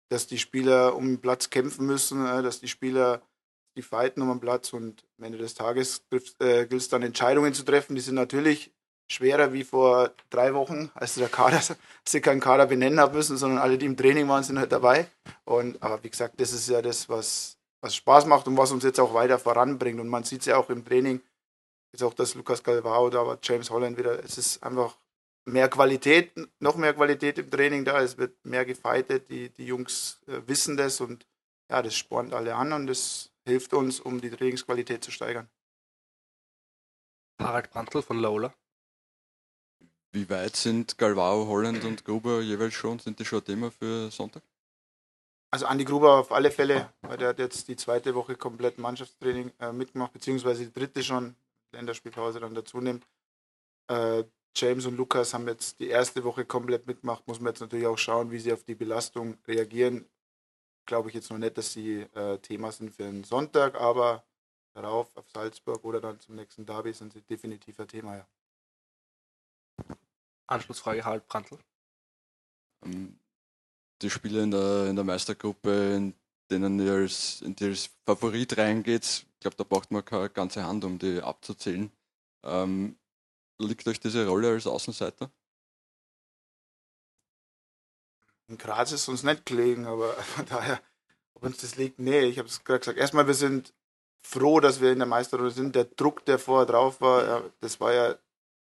dass 0.08 0.26
die 0.26 0.38
Spieler 0.38 0.96
um 0.96 1.06
den 1.06 1.20
Platz 1.20 1.50
kämpfen 1.50 1.86
müssen, 1.86 2.24
dass 2.24 2.58
die 2.58 2.68
Spieler 2.68 3.22
die 3.76 3.82
fighten 3.82 4.22
um 4.22 4.28
den 4.28 4.40
Platz 4.40 4.72
und 4.72 5.04
am 5.18 5.24
Ende 5.24 5.38
des 5.38 5.54
Tages 5.54 6.02
äh, 6.10 6.66
gilt 6.66 6.72
es 6.72 6.88
dann 6.88 7.02
Entscheidungen 7.02 7.54
zu 7.54 7.62
treffen. 7.62 7.94
Die 7.94 8.00
sind 8.00 8.14
natürlich 8.14 8.72
schwerer 9.08 9.52
wie 9.52 9.64
vor 9.64 10.12
drei 10.30 10.54
Wochen, 10.54 10.90
als 10.94 11.14
der 11.14 11.28
Kader, 11.28 11.60
sie 12.04 12.20
keinen 12.20 12.40
Kader 12.40 12.66
benennen 12.66 12.98
haben 12.98 13.14
müssen, 13.14 13.36
sondern 13.36 13.58
alle, 13.58 13.78
die 13.78 13.86
im 13.86 13.96
Training 13.96 14.28
waren, 14.28 14.42
sind 14.42 14.58
halt 14.58 14.72
dabei. 14.72 15.06
Und 15.44 15.82
aber 15.82 16.02
wie 16.02 16.10
gesagt, 16.10 16.40
das 16.40 16.52
ist 16.52 16.68
ja 16.68 16.82
das, 16.82 17.08
was, 17.08 17.58
was 17.80 17.94
Spaß 17.94 18.26
macht 18.26 18.48
und 18.48 18.56
was 18.56 18.72
uns 18.72 18.84
jetzt 18.84 18.98
auch 18.98 19.14
weiter 19.14 19.38
voranbringt. 19.38 20.00
Und 20.00 20.08
man 20.08 20.24
sieht 20.24 20.40
es 20.40 20.46
ja 20.46 20.56
auch 20.56 20.70
im 20.70 20.84
Training, 20.84 21.20
jetzt 21.92 22.02
auch 22.02 22.14
das 22.14 22.34
Lukas 22.34 22.62
Galvao, 22.62 23.10
da 23.10 23.26
war 23.26 23.38
James 23.42 23.70
Holland 23.70 23.98
wieder, 23.98 24.22
es 24.24 24.38
ist 24.38 24.62
einfach 24.62 24.96
mehr 25.44 25.68
Qualität, 25.68 26.32
noch 26.58 26.76
mehr 26.76 26.94
Qualität 26.94 27.38
im 27.38 27.50
Training 27.50 27.84
da, 27.84 28.00
es 28.00 28.18
wird 28.18 28.44
mehr 28.44 28.64
gefightet, 28.64 29.30
die, 29.30 29.50
die 29.50 29.66
Jungs 29.66 30.20
äh, 30.26 30.40
wissen 30.46 30.76
das 30.76 31.00
und 31.00 31.26
ja, 31.70 31.82
das 31.82 31.94
spornt 31.96 32.34
alle 32.34 32.54
an 32.54 32.72
und 32.72 32.86
das 32.86 33.30
hilft 33.46 33.72
uns, 33.72 34.00
um 34.00 34.20
die 34.20 34.30
Trainingsqualität 34.30 35.02
zu 35.02 35.10
steigern. 35.10 35.48
Harald 37.40 37.70
Brandl 37.70 38.02
von 38.02 38.18
Lola. 38.18 38.54
Wie 40.12 40.28
weit 40.30 40.56
sind 40.56 40.96
Galvao, 40.98 41.46
Holland 41.46 41.84
und 41.84 42.04
Gruber 42.04 42.40
jeweils 42.40 42.74
schon? 42.74 42.98
Sind 42.98 43.18
die 43.18 43.24
schon 43.24 43.44
Thema 43.44 43.70
für 43.70 44.10
Sonntag? 44.10 44.42
Also 45.50 45.66
Andi 45.66 45.84
Gruber 45.84 46.18
auf 46.18 46.32
alle 46.32 46.50
Fälle, 46.50 46.92
weil 47.02 47.18
der 47.18 47.28
hat 47.28 47.38
jetzt 47.38 47.68
die 47.68 47.76
zweite 47.76 48.14
Woche 48.14 48.36
komplett 48.36 48.78
Mannschaftstraining 48.78 49.52
äh, 49.60 49.72
mitgemacht, 49.72 50.12
beziehungsweise 50.12 50.64
die 50.64 50.72
dritte 50.72 51.02
schon, 51.02 51.36
Länderspielpause 51.72 52.40
dann 52.40 52.54
dazu 52.54 52.80
nimmt. 52.80 53.06
Äh, 53.88 54.24
James 54.56 54.86
und 54.86 54.96
Lukas 54.96 55.34
haben 55.34 55.46
jetzt 55.48 55.78
die 55.80 55.88
erste 55.88 56.24
Woche 56.24 56.46
komplett 56.46 56.86
mitgemacht. 56.86 57.26
Muss 57.28 57.40
man 57.40 57.52
jetzt 57.52 57.60
natürlich 57.60 57.86
auch 57.86 57.98
schauen, 57.98 58.30
wie 58.30 58.38
sie 58.38 58.52
auf 58.52 58.64
die 58.64 58.74
Belastung 58.74 59.36
reagieren. 59.46 60.06
Glaube 60.86 61.08
ich 61.08 61.14
jetzt 61.14 61.30
noch 61.30 61.38
nicht, 61.38 61.58
dass 61.58 61.72
sie 61.72 62.02
äh, 62.14 62.38
Thema 62.38 62.70
sind 62.72 62.94
für 62.94 63.02
den 63.02 63.24
Sonntag, 63.24 63.74
aber 63.74 64.24
darauf 64.74 65.14
auf 65.16 65.28
Salzburg 65.30 65.84
oder 65.84 66.00
dann 66.00 66.20
zum 66.20 66.36
nächsten 66.36 66.64
Derby 66.64 66.92
sind 66.92 67.12
sie 67.12 67.22
definitiv 67.22 67.80
ein 67.80 67.88
Thema, 67.88 68.16
ja. 68.16 68.26
Anschlussfrage 70.46 71.04
Harald 71.04 71.26
Brandl. 71.26 71.58
Ähm, 72.84 73.18
die 74.00 74.10
Spiele 74.10 74.42
in 74.42 74.50
der, 74.50 74.86
in 74.86 74.96
der 74.96 75.04
Meistergruppe, 75.04 75.96
in 75.96 76.14
denen 76.50 76.78
ihr 76.78 76.92
als, 76.92 77.42
in 77.42 77.56
die 77.56 77.64
als 77.64 77.90
Favorit 78.04 78.56
reingeht, 78.56 79.04
ich 79.04 79.40
glaube, 79.40 79.56
da 79.56 79.64
braucht 79.64 79.90
man 79.90 80.04
keine 80.04 80.30
ganze 80.30 80.64
Hand, 80.64 80.84
um 80.84 80.98
die 80.98 81.20
abzuzählen. 81.20 81.90
Ähm, 82.44 82.96
liegt 83.58 83.88
euch 83.88 83.98
diese 83.98 84.26
Rolle 84.26 84.50
als 84.50 84.66
Außenseiter? 84.66 85.30
In 88.48 88.58
Graz 88.58 88.92
ist 88.92 89.08
uns 89.08 89.22
nicht 89.22 89.46
gelegen, 89.46 89.86
aber 89.86 90.12
von 90.36 90.46
daher, 90.46 90.80
ob 91.34 91.44
uns 91.44 91.58
das 91.58 91.76
liegt, 91.76 91.98
nee, 91.98 92.24
ich 92.24 92.38
habe 92.38 92.48
es 92.48 92.64
gerade 92.64 92.80
gesagt. 92.80 92.98
Erstmal, 92.98 93.26
wir 93.26 93.34
sind 93.34 93.72
froh, 94.22 94.60
dass 94.60 94.80
wir 94.80 94.92
in 94.92 94.98
der 94.98 95.06
Meisterrunde 95.06 95.50
sind. 95.50 95.74
Der 95.74 95.84
Druck, 95.84 96.24
der 96.24 96.38
vorher 96.38 96.66
drauf 96.66 97.00
war, 97.00 97.44
das 97.60 97.80
war 97.80 97.92
ja 97.92 98.16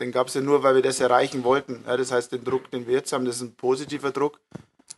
den 0.01 0.11
gab 0.11 0.27
es 0.27 0.33
ja 0.33 0.41
nur, 0.41 0.63
weil 0.63 0.75
wir 0.75 0.81
das 0.81 0.99
erreichen 0.99 1.43
wollten. 1.43 1.83
Ja, 1.85 1.95
das 1.95 2.11
heißt, 2.11 2.31
den 2.31 2.43
Druck, 2.43 2.71
den 2.71 2.87
wir 2.87 2.95
jetzt 2.95 3.13
haben, 3.13 3.23
das 3.23 3.35
ist 3.35 3.43
ein 3.43 3.55
positiver 3.55 4.11
Druck. 4.11 4.41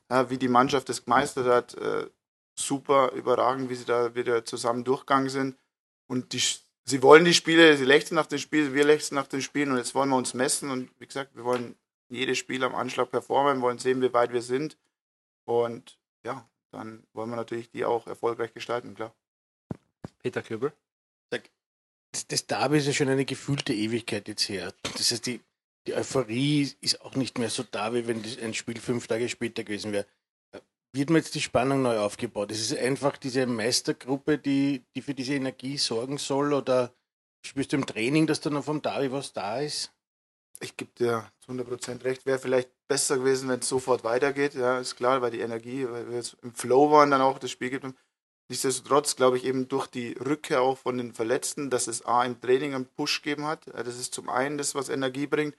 Ja, 0.10 0.30
wie 0.30 0.38
die 0.38 0.48
Mannschaft 0.48 0.90
das 0.90 1.04
gemeistert 1.04 1.46
hat, 1.46 1.76
äh, 1.76 2.08
super, 2.58 3.12
überragend, 3.12 3.70
wie 3.70 3.76
sie 3.76 3.86
da 3.86 4.16
wieder 4.16 4.46
zusammen 4.46 4.84
durchgegangen 4.84 5.30
sind. 5.30 5.58
Und 6.08 6.32
die, 6.32 6.42
sie 6.86 7.02
wollen 7.02 7.26
die 7.26 7.34
Spiele, 7.34 7.76
sie 7.76 7.86
lechzen 7.86 8.16
nach 8.16 8.28
den 8.28 8.40
Spielen, 8.40 8.74
wir 8.74 8.86
lechzen 8.86 9.16
nach 9.16 9.28
den 9.28 9.42
Spielen 9.42 9.72
und 9.72 9.78
jetzt 9.78 9.94
wollen 9.94 10.10
wir 10.10 10.16
uns 10.16 10.34
messen. 10.34 10.72
Und 10.72 10.90
wie 11.00 11.08
gesagt, 11.08 11.36
wir 11.36 11.44
wollen 11.44 11.76
jedes 12.14 12.38
Spiel 12.38 12.64
am 12.64 12.76
Anschlag 12.76 13.12
performen, 13.12 13.62
wollen 13.62 13.80
sehen, 13.80 14.02
wie 14.02 14.14
weit 14.14 14.34
wir 14.34 14.42
sind. 14.42 14.78
Und 15.46 16.00
ja, 16.26 16.50
dann 16.72 17.06
wollen 17.14 17.30
wir 17.30 17.36
natürlich 17.36 17.70
die 17.72 17.86
auch 17.86 18.08
erfolgreich 18.08 18.54
gestalten, 18.54 18.96
klar. 18.96 19.14
Peter 20.20 20.42
Klöbel 20.42 20.74
das, 22.14 22.28
das 22.28 22.48
Derby 22.48 22.78
ist 22.78 22.88
ja 22.88 22.94
schon 22.94 23.10
eine 23.10 23.26
gefühlte 23.26 23.74
Ewigkeit 23.74 24.28
jetzt 24.28 24.48
her. 24.48 24.74
Das 24.84 25.12
heißt, 25.12 25.26
die, 25.26 25.42
die 25.88 25.96
Euphorie 25.96 26.72
ist 26.80 27.02
auch 27.02 27.16
nicht 27.16 27.38
mehr 27.38 27.50
so 27.50 27.64
da, 27.64 27.94
wie 27.94 28.08
wenn 28.08 28.24
ein 28.42 28.54
Spiel 28.54 28.80
fünf 28.80 29.08
Tage 29.08 29.28
später 29.28 29.64
gewesen 29.64 29.92
wäre. 29.92 30.06
Wird 30.96 31.10
mir 31.10 31.18
jetzt 31.18 31.34
die 31.34 31.42
Spannung 31.42 31.82
neu 31.82 31.98
aufgebaut? 31.98 32.52
Es 32.52 32.62
ist 32.62 32.78
einfach 32.78 33.18
diese 33.18 33.48
Meistergruppe, 33.48 34.38
die, 34.38 34.84
die 34.96 35.02
für 35.02 35.16
diese 35.16 35.34
Energie 35.34 35.78
sorgen 35.78 36.20
soll 36.20 36.54
oder 36.54 36.94
spürst 37.44 37.74
du 37.74 37.78
im 37.78 37.86
Training, 37.88 38.28
dass 38.28 38.42
da 38.42 38.52
noch 38.52 38.64
vom 38.64 38.82
Derby 38.82 39.12
was 39.12 39.34
da 39.34 39.60
ist? 39.60 39.92
Ich 40.60 40.78
gebe 40.78 40.92
dir 40.94 41.32
zu 41.40 41.52
100% 41.52 42.04
recht. 42.04 42.26
Wäre 42.26 42.40
vielleicht 42.40 42.70
besser 42.88 43.18
gewesen, 43.18 43.50
wenn 43.50 43.60
es 43.60 43.70
sofort 43.70 44.04
weitergeht. 44.04 44.54
Ja, 44.54 44.80
ist 44.80 44.96
klar, 44.96 45.22
weil 45.22 45.32
die 45.32 45.42
Energie, 45.42 45.88
weil 45.90 46.10
wir 46.10 46.18
jetzt 46.18 46.38
im 46.42 46.54
Flow 46.54 46.92
waren, 46.92 47.12
dann 47.12 47.22
auch 47.22 47.40
das 47.40 47.52
Spiel 47.52 47.70
gibt. 47.70 47.86
Nichtsdestotrotz 48.50 49.16
glaube 49.16 49.38
ich 49.38 49.46
eben 49.46 49.68
durch 49.68 49.88
die 49.88 50.14
Rückkehr 50.14 50.62
auch 50.62 50.78
von 50.78 50.98
den 50.98 51.14
Verletzten, 51.14 51.70
dass 51.70 51.88
es 51.88 52.06
A 52.06 52.24
im 52.24 52.40
Training 52.40 52.76
einen 52.76 52.86
Push 52.86 53.22
gegeben 53.22 53.46
hat. 53.46 53.68
Das 53.68 53.98
ist 53.98 54.14
zum 54.14 54.30
einen 54.30 54.58
das, 54.58 54.76
was 54.76 54.90
Energie 54.90 55.28
bringt. 55.28 55.58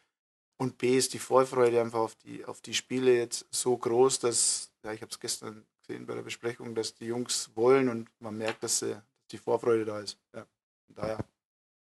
Und 0.56 0.78
B 0.78 0.96
ist 0.96 1.14
die 1.14 1.18
Vorfreude 1.18 1.80
einfach 1.80 1.98
auf 1.98 2.14
die, 2.14 2.44
auf 2.44 2.60
die 2.60 2.74
Spiele 2.74 3.16
jetzt 3.16 3.46
so 3.50 3.76
groß, 3.76 4.20
dass, 4.20 4.70
ja, 4.84 4.92
ich 4.92 5.02
habe 5.02 5.10
es 5.10 5.18
gestern 5.18 5.66
gesehen 5.80 6.06
bei 6.06 6.14
der 6.14 6.22
Besprechung, 6.22 6.74
dass 6.74 6.94
die 6.94 7.06
Jungs 7.06 7.50
wollen 7.54 7.88
und 7.88 8.08
man 8.20 8.36
merkt, 8.36 8.62
dass, 8.62 8.78
dass 8.80 8.96
die 9.30 9.38
Vorfreude 9.38 9.84
da 9.84 9.98
ist. 10.00 10.18
Ja, 10.32 10.46
von 10.86 10.94
daher 10.94 11.18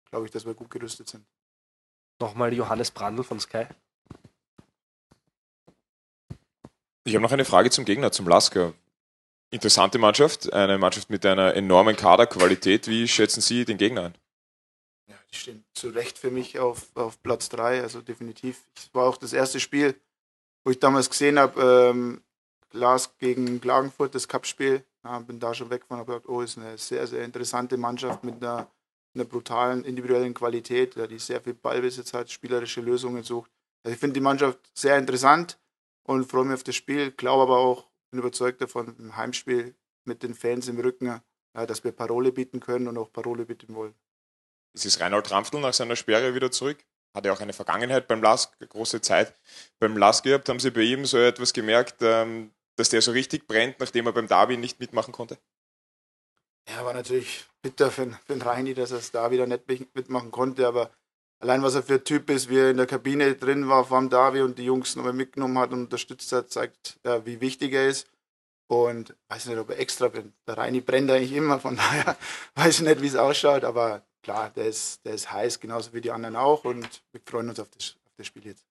glaube 0.09 0.25
ich, 0.25 0.31
dass 0.31 0.45
wir 0.45 0.53
gut 0.53 0.71
gerüstet 0.71 1.07
sind. 1.09 1.25
Nochmal 2.23 2.53
Johannes 2.53 2.89
Brandl 2.89 3.21
von 3.21 3.37
Sky. 3.41 3.65
Ich 7.03 7.15
habe 7.15 7.21
noch 7.21 7.33
eine 7.33 7.43
Frage 7.43 7.69
zum 7.69 7.83
Gegner, 7.83 8.13
zum 8.13 8.29
Lasker 8.29 8.73
interessante 9.51 9.99
Mannschaft, 9.99 10.53
eine 10.53 10.77
Mannschaft 10.77 11.09
mit 11.09 11.25
einer 11.25 11.53
enormen 11.53 11.97
Kaderqualität. 11.97 12.87
Wie 12.87 13.09
schätzen 13.09 13.41
Sie 13.41 13.65
den 13.65 13.77
Gegner 13.77 14.05
ein? 14.05 14.15
Ja, 15.09 15.15
die 15.33 15.35
stehen 15.35 15.65
zu 15.73 15.89
Recht 15.89 16.17
für 16.17 16.31
mich 16.31 16.59
auf, 16.59 16.87
auf 16.95 17.21
Platz 17.21 17.49
3, 17.49 17.81
also 17.81 18.01
definitiv. 18.01 18.61
Es 18.77 18.89
war 18.93 19.03
auch 19.05 19.17
das 19.17 19.33
erste 19.33 19.59
Spiel, 19.59 19.93
wo 20.63 20.71
ich 20.71 20.79
damals 20.79 21.09
gesehen 21.09 21.37
habe, 21.37 21.61
ähm, 21.61 22.23
Glas 22.69 23.17
gegen 23.17 23.59
Klagenfurt, 23.59 24.15
das 24.15 24.29
Cup-Spiel. 24.29 24.85
Ja, 25.03 25.19
bin 25.19 25.41
da 25.41 25.53
schon 25.53 25.69
weg 25.69 25.83
von, 25.85 25.97
habe 25.97 26.13
gedacht, 26.13 26.29
oh, 26.29 26.39
ist 26.39 26.57
eine 26.57 26.77
sehr, 26.77 27.05
sehr 27.05 27.25
interessante 27.25 27.75
Mannschaft 27.75 28.23
mit 28.23 28.41
einer, 28.41 28.71
einer 29.15 29.25
brutalen 29.25 29.83
individuellen 29.83 30.33
Qualität, 30.33 30.95
ja, 30.95 31.07
die 31.07 31.19
sehr 31.19 31.41
viel 31.41 31.53
Ballbesitz 31.53 32.13
hat, 32.13 32.31
spielerische 32.31 32.81
Lösungen 32.81 33.23
sucht. 33.23 33.51
Also 33.83 33.93
ich 33.93 33.99
finde 33.99 34.15
die 34.15 34.21
Mannschaft 34.21 34.59
sehr 34.73 34.97
interessant 34.97 35.59
und 36.03 36.25
freue 36.25 36.45
mich 36.45 36.55
auf 36.55 36.63
das 36.63 36.75
Spiel, 36.75 37.11
glaube 37.11 37.43
aber 37.43 37.57
auch, 37.57 37.89
bin 38.11 38.19
überzeugt 38.19 38.61
davon, 38.61 38.95
im 38.97 39.15
Heimspiel 39.15 39.75
mit 40.05 40.23
den 40.23 40.33
Fans 40.33 40.67
im 40.67 40.79
Rücken, 40.79 41.21
ja, 41.55 41.65
dass 41.65 41.83
wir 41.83 41.91
Parole 41.91 42.31
bieten 42.31 42.59
können 42.59 42.87
und 42.87 42.97
auch 42.97 43.11
Parole 43.11 43.45
bieten 43.45 43.75
wollen. 43.75 43.95
Es 44.75 44.85
ist 44.85 44.99
Reinhold 44.99 45.27
Trampfl 45.27 45.59
nach 45.59 45.73
seiner 45.73 45.95
Sperre 45.95 46.33
wieder 46.33 46.51
zurück. 46.51 46.83
Hat 47.15 47.25
ja 47.25 47.33
auch 47.33 47.41
eine 47.41 47.53
Vergangenheit 47.53 48.07
beim 48.07 48.23
LASK, 48.23 48.57
große 48.67 49.01
Zeit 49.01 49.33
beim 49.79 49.95
LASK 49.97 50.23
gehabt. 50.23 50.49
Haben 50.49 50.59
Sie 50.59 50.71
bei 50.71 50.81
ihm 50.81 51.05
so 51.05 51.19
etwas 51.19 51.53
gemerkt, 51.53 51.97
ähm, 52.01 52.51
dass 52.75 52.89
der 52.89 53.03
so 53.03 53.11
richtig 53.11 53.47
brennt, 53.47 53.79
nachdem 53.79 54.07
er 54.07 54.13
beim 54.13 54.27
Derby 54.27 54.57
nicht 54.57 54.79
mitmachen 54.79 55.11
konnte? 55.11 55.37
Ja, 56.69 56.85
war 56.85 56.93
natürlich 56.93 57.45
bitter 57.61 57.91
für, 57.91 58.17
den 58.29 58.41
Reini, 58.41 58.73
dass 58.73 58.91
er 58.91 58.99
es 58.99 59.11
da 59.11 59.31
wieder 59.31 59.47
nicht 59.47 59.67
mitmachen 59.95 60.31
konnte, 60.31 60.67
aber 60.67 60.91
allein 61.39 61.61
was 61.61 61.75
er 61.75 61.83
für 61.83 61.95
ein 61.95 62.03
Typ 62.03 62.29
ist, 62.29 62.49
wie 62.49 62.57
er 62.57 62.71
in 62.71 62.77
der 62.77 62.85
Kabine 62.85 63.35
drin 63.35 63.67
war 63.67 63.85
vor 63.85 63.99
dem 63.99 64.09
Davi 64.09 64.41
und 64.41 64.57
die 64.57 64.65
Jungs 64.65 64.95
nochmal 64.95 65.13
mitgenommen 65.13 65.57
hat 65.59 65.71
und 65.71 65.81
unterstützt 65.81 66.31
hat, 66.31 66.51
zeigt, 66.51 66.99
ja, 67.05 67.25
wie 67.25 67.41
wichtig 67.41 67.73
er 67.73 67.87
ist. 67.87 68.07
Und 68.67 69.15
weiß 69.27 69.47
nicht, 69.47 69.57
ob 69.57 69.69
er 69.69 69.79
extra 69.79 70.07
bin. 70.07 70.33
Der 70.47 70.57
Reini 70.57 70.81
brennt 70.81 71.11
eigentlich 71.11 71.33
immer, 71.33 71.59
von 71.59 71.75
daher 71.77 72.17
weiß 72.55 72.79
ich 72.79 72.87
nicht, 72.87 73.01
wie 73.01 73.07
es 73.07 73.15
ausschaut, 73.15 73.65
aber 73.65 74.03
klar, 74.23 74.49
der 74.51 74.67
ist, 74.67 75.05
der 75.05 75.13
ist 75.13 75.31
heiß, 75.31 75.59
genauso 75.59 75.93
wie 75.93 76.01
die 76.01 76.11
anderen 76.11 76.35
auch 76.35 76.63
und 76.63 77.03
wir 77.11 77.21
freuen 77.25 77.49
uns 77.49 77.59
auf 77.59 77.69
das, 77.69 77.97
auf 78.05 78.13
das 78.17 78.27
Spiel 78.27 78.45
jetzt. 78.45 78.65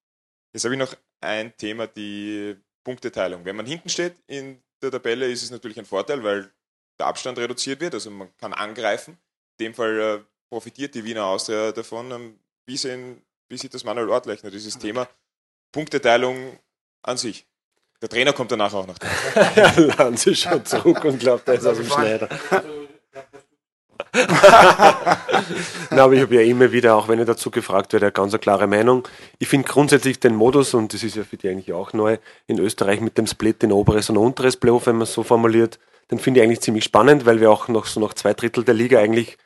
Jetzt 0.54 0.64
habe 0.64 0.74
ich 0.74 0.78
noch 0.78 0.94
ein 1.20 1.56
Thema, 1.56 1.86
die 1.86 2.56
Punkteteilung. 2.84 3.44
Wenn 3.44 3.56
man 3.56 3.66
hinten 3.66 3.88
steht 3.88 4.16
in 4.26 4.62
der 4.82 4.90
Tabelle, 4.90 5.30
ist 5.30 5.42
es 5.42 5.50
natürlich 5.50 5.78
ein 5.78 5.86
Vorteil, 5.86 6.22
weil 6.24 6.50
der 6.98 7.06
Abstand 7.06 7.38
reduziert 7.38 7.80
wird, 7.80 7.94
also 7.94 8.10
man 8.10 8.28
kann 8.38 8.52
angreifen. 8.52 9.18
In 9.58 9.66
dem 9.66 9.74
Fall 9.74 10.00
äh, 10.00 10.18
profitiert 10.48 10.94
die 10.94 11.04
Wiener 11.04 11.24
Austria 11.24 11.72
davon. 11.72 12.10
Ähm, 12.10 12.38
wie, 12.66 12.76
sehen, 12.76 13.22
wie 13.48 13.58
sieht 13.58 13.74
das 13.74 13.84
Manuel 13.84 14.10
Ortlechner, 14.10 14.50
dieses 14.50 14.78
Thema 14.78 15.08
Punkteteilung 15.72 16.58
an 17.02 17.16
sich? 17.16 17.46
Der 18.00 18.08
Trainer 18.08 18.32
kommt 18.32 18.50
danach 18.50 18.74
auch 18.74 18.86
noch. 18.86 18.96
ja, 19.56 20.16
Sie 20.16 20.34
schon 20.34 20.64
zurück 20.64 21.04
und 21.04 21.20
glaubt, 21.20 21.46
er 21.46 21.54
ist 21.54 21.66
aus 21.66 21.76
dem 21.76 21.86
Schneider. 21.86 22.28
Na, 25.90 26.04
aber 26.04 26.12
ich 26.12 26.20
habe 26.20 26.34
ja 26.34 26.42
immer 26.42 26.70
wieder, 26.70 26.96
auch 26.96 27.08
wenn 27.08 27.18
ich 27.18 27.26
dazu 27.26 27.50
gefragt 27.50 27.94
werde, 27.94 28.06
eine 28.06 28.12
ganz 28.12 28.38
klare 28.38 28.66
Meinung. 28.66 29.08
Ich 29.38 29.48
finde 29.48 29.68
grundsätzlich 29.68 30.20
den 30.20 30.34
Modus, 30.34 30.74
und 30.74 30.92
das 30.92 31.02
ist 31.02 31.16
ja 31.16 31.24
für 31.24 31.38
die 31.38 31.48
eigentlich 31.48 31.72
auch 31.72 31.94
neu, 31.94 32.18
in 32.46 32.58
Österreich 32.58 33.00
mit 33.00 33.16
dem 33.16 33.26
Split 33.26 33.62
in 33.62 33.72
oberes 33.72 34.10
und 34.10 34.18
unteres 34.18 34.56
Playoff, 34.56 34.86
wenn 34.86 34.96
man 34.96 35.04
es 35.04 35.14
so 35.14 35.22
formuliert, 35.22 35.78
den 36.10 36.18
finde 36.18 36.40
ich 36.40 36.44
eigentlich 36.44 36.60
ziemlich 36.60 36.84
spannend, 36.84 37.26
weil 37.26 37.40
wir 37.40 37.50
auch 37.50 37.68
noch 37.68 37.86
so 37.86 38.00
noch 38.00 38.14
zwei 38.14 38.34
Drittel 38.34 38.64
der 38.64 38.74
Liga 38.74 38.98
eigentlich 38.98 39.38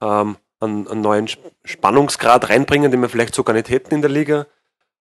ähm, 0.00 0.36
einen, 0.60 0.88
einen 0.88 1.00
neuen 1.00 1.28
Spannungsgrad 1.64 2.48
reinbringen, 2.48 2.90
den 2.90 3.00
wir 3.00 3.08
vielleicht 3.08 3.34
sogar 3.34 3.54
nicht 3.54 3.68
hätten 3.68 3.94
in 3.94 4.02
der 4.02 4.10
Liga. 4.10 4.46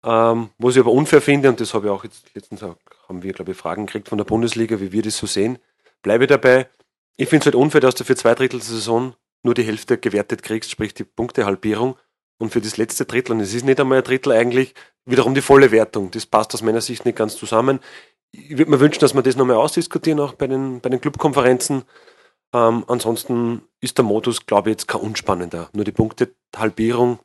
Ähm, 0.03 0.49
was 0.57 0.75
ich 0.75 0.81
aber 0.81 0.91
unfair 0.91 1.21
finde, 1.21 1.49
und 1.49 1.59
das 1.59 1.73
habe 1.73 1.87
ich 1.87 1.91
auch 1.91 2.03
jetzt 2.03 2.33
letztens 2.33 2.61
haben 2.61 3.23
wir, 3.23 3.33
glaube 3.33 3.51
ich, 3.51 3.57
Fragen 3.57 3.85
gekriegt 3.85 4.09
von 4.09 4.17
der 4.17 4.25
Bundesliga, 4.25 4.79
wie 4.79 4.91
wir 4.91 5.01
das 5.01 5.17
so 5.17 5.27
sehen, 5.27 5.59
bleibe 6.01 6.27
dabei. 6.27 6.67
Ich 7.15 7.29
finde 7.29 7.43
es 7.43 7.45
halt 7.45 7.55
unfair, 7.55 7.81
dass 7.81 7.95
du 7.95 8.03
für 8.03 8.15
zwei 8.15 8.33
Drittel 8.35 8.59
der 8.59 8.67
Saison 8.67 9.15
nur 9.43 9.53
die 9.53 9.63
Hälfte 9.63 9.97
gewertet 9.97 10.43
kriegst, 10.43 10.71
sprich 10.71 10.93
die 10.93 11.03
Punktehalbierung. 11.03 11.95
Und 12.39 12.51
für 12.51 12.61
das 12.61 12.77
letzte 12.77 13.05
Drittel, 13.05 13.33
und 13.33 13.39
es 13.39 13.53
ist 13.53 13.63
nicht 13.63 13.79
einmal 13.79 13.99
ein 13.99 14.03
Drittel 14.03 14.31
eigentlich, 14.31 14.73
wiederum 15.05 15.35
die 15.35 15.41
volle 15.41 15.71
Wertung. 15.71 16.11
Das 16.11 16.25
passt 16.25 16.53
aus 16.53 16.61
meiner 16.61 16.81
Sicht 16.81 17.05
nicht 17.05 17.17
ganz 17.17 17.37
zusammen. 17.37 17.79
Ich 18.35 18.57
würde 18.57 18.71
mir 18.71 18.79
wünschen, 18.79 18.99
dass 18.99 19.13
wir 19.13 19.21
das 19.21 19.35
nochmal 19.35 19.57
ausdiskutieren, 19.57 20.19
auch 20.19 20.33
bei 20.33 20.47
den, 20.47 20.81
bei 20.81 20.89
den 20.89 20.99
Clubkonferenzen. 20.99 21.83
Ähm, 22.51 22.83
ansonsten 22.87 23.61
ist 23.79 23.97
der 23.97 24.05
Modus, 24.05 24.45
glaube 24.45 24.69
ich, 24.69 24.73
jetzt 24.73 24.87
kein 24.87 25.01
unspannender. 25.01 25.69
Nur 25.73 25.85
die 25.85 25.91
Punktehalbierung 25.91 27.19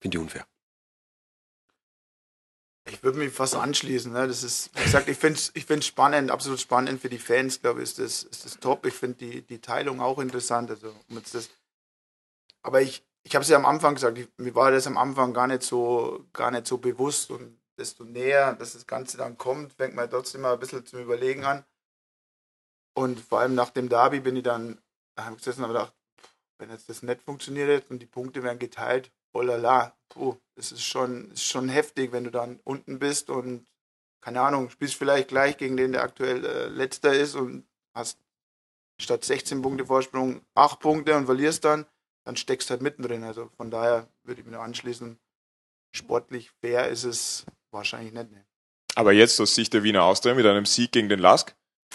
finde 0.00 0.18
ich 0.18 0.22
unfair. 0.22 0.46
Ich 2.88 3.02
würde 3.04 3.18
mich 3.18 3.32
fast 3.32 3.54
anschließen. 3.54 4.12
Ne? 4.12 4.26
Das 4.26 4.42
ist, 4.42 4.70
wie 4.74 4.82
gesagt, 4.82 5.08
ich 5.08 5.16
finde 5.16 5.38
es 5.38 5.52
ich 5.54 5.86
spannend, 5.86 6.32
absolut 6.32 6.58
spannend 6.58 7.00
für 7.00 7.08
die 7.08 7.18
Fans, 7.18 7.60
glaube 7.60 7.80
ich, 7.80 7.84
ist 7.84 8.00
das, 8.00 8.24
ist 8.24 8.44
das 8.44 8.58
top. 8.58 8.86
Ich 8.86 8.94
finde 8.94 9.18
die, 9.18 9.42
die 9.42 9.60
Teilung 9.60 10.00
auch 10.00 10.18
interessant. 10.18 10.70
Also, 10.70 10.88
um 11.08 11.22
das, 11.32 11.48
aber 12.62 12.82
ich, 12.82 13.04
ich 13.22 13.36
habe 13.36 13.44
es 13.44 13.48
ja 13.48 13.56
am 13.56 13.66
Anfang 13.66 13.94
gesagt, 13.94 14.18
ich, 14.18 14.28
mir 14.36 14.54
war 14.56 14.72
das 14.72 14.88
am 14.88 14.98
Anfang 14.98 15.32
gar 15.32 15.46
nicht 15.46 15.62
so, 15.62 16.26
gar 16.32 16.50
nicht 16.50 16.66
so 16.66 16.78
bewusst 16.78 17.30
und 17.30 17.56
desto 17.78 18.04
näher, 18.04 18.54
dass 18.54 18.74
das 18.74 18.86
Ganze 18.86 19.16
dann 19.16 19.38
kommt, 19.38 19.72
fängt 19.72 19.94
man 19.94 20.10
trotzdem 20.10 20.42
mal 20.42 20.54
ein 20.54 20.60
bisschen 20.60 20.84
zum 20.86 21.00
Überlegen 21.00 21.44
an. 21.44 21.64
Und 22.94 23.20
vor 23.20 23.40
allem 23.40 23.54
nach 23.54 23.70
dem 23.70 23.88
Derby 23.88 24.20
bin 24.20 24.36
ich 24.36 24.42
dann, 24.42 24.78
habe 25.18 25.32
ich 25.32 25.38
gesessen 25.38 25.64
und 25.64 25.68
gedacht, 25.68 25.94
wenn 26.58 26.70
jetzt 26.70 26.88
das 26.88 27.02
nicht 27.02 27.22
funktioniert 27.22 27.90
und 27.90 28.00
die 28.00 28.06
Punkte 28.06 28.42
werden 28.42 28.58
geteilt, 28.58 29.10
oh 29.32 29.40
la 29.40 29.56
la, 29.56 29.96
puh, 30.08 30.36
das 30.54 30.72
ist 30.72 30.84
schon, 30.84 31.30
ist 31.32 31.44
schon 31.44 31.68
heftig, 31.68 32.12
wenn 32.12 32.24
du 32.24 32.30
dann 32.30 32.60
unten 32.64 32.98
bist 32.98 33.30
und 33.30 33.66
keine 34.20 34.40
Ahnung, 34.40 34.70
spielst 34.70 34.94
vielleicht 34.94 35.28
gleich 35.28 35.56
gegen 35.56 35.76
den, 35.76 35.92
der 35.92 36.02
aktuell 36.02 36.44
äh, 36.44 36.68
letzter 36.68 37.12
ist 37.12 37.34
und 37.34 37.66
hast 37.94 38.18
statt 39.00 39.24
16 39.24 39.62
Punkte 39.62 39.86
Vorsprung 39.86 40.42
8 40.54 40.78
Punkte 40.78 41.16
und 41.16 41.26
verlierst 41.26 41.64
dann, 41.64 41.86
dann 42.24 42.36
steckst 42.36 42.68
du 42.68 42.72
halt 42.72 42.82
mittendrin. 42.82 43.24
Also 43.24 43.48
von 43.56 43.70
daher 43.70 44.08
würde 44.22 44.40
ich 44.40 44.46
mir 44.46 44.60
anschließen, 44.60 45.18
sportlich 45.92 46.52
fair 46.60 46.88
ist 46.88 47.04
es 47.04 47.44
wahrscheinlich 47.72 48.12
nicht. 48.12 48.30
Ne. 48.30 48.44
Aber 48.94 49.12
jetzt 49.12 49.40
aus 49.40 49.54
Sicht 49.54 49.72
der 49.72 49.82
Wiener 49.82 50.04
Austria 50.04 50.34
mit 50.34 50.46
einem 50.46 50.66
Sieg 50.66 50.92
gegen 50.92 51.08
den 51.08 51.18
Lask, 51.18 51.54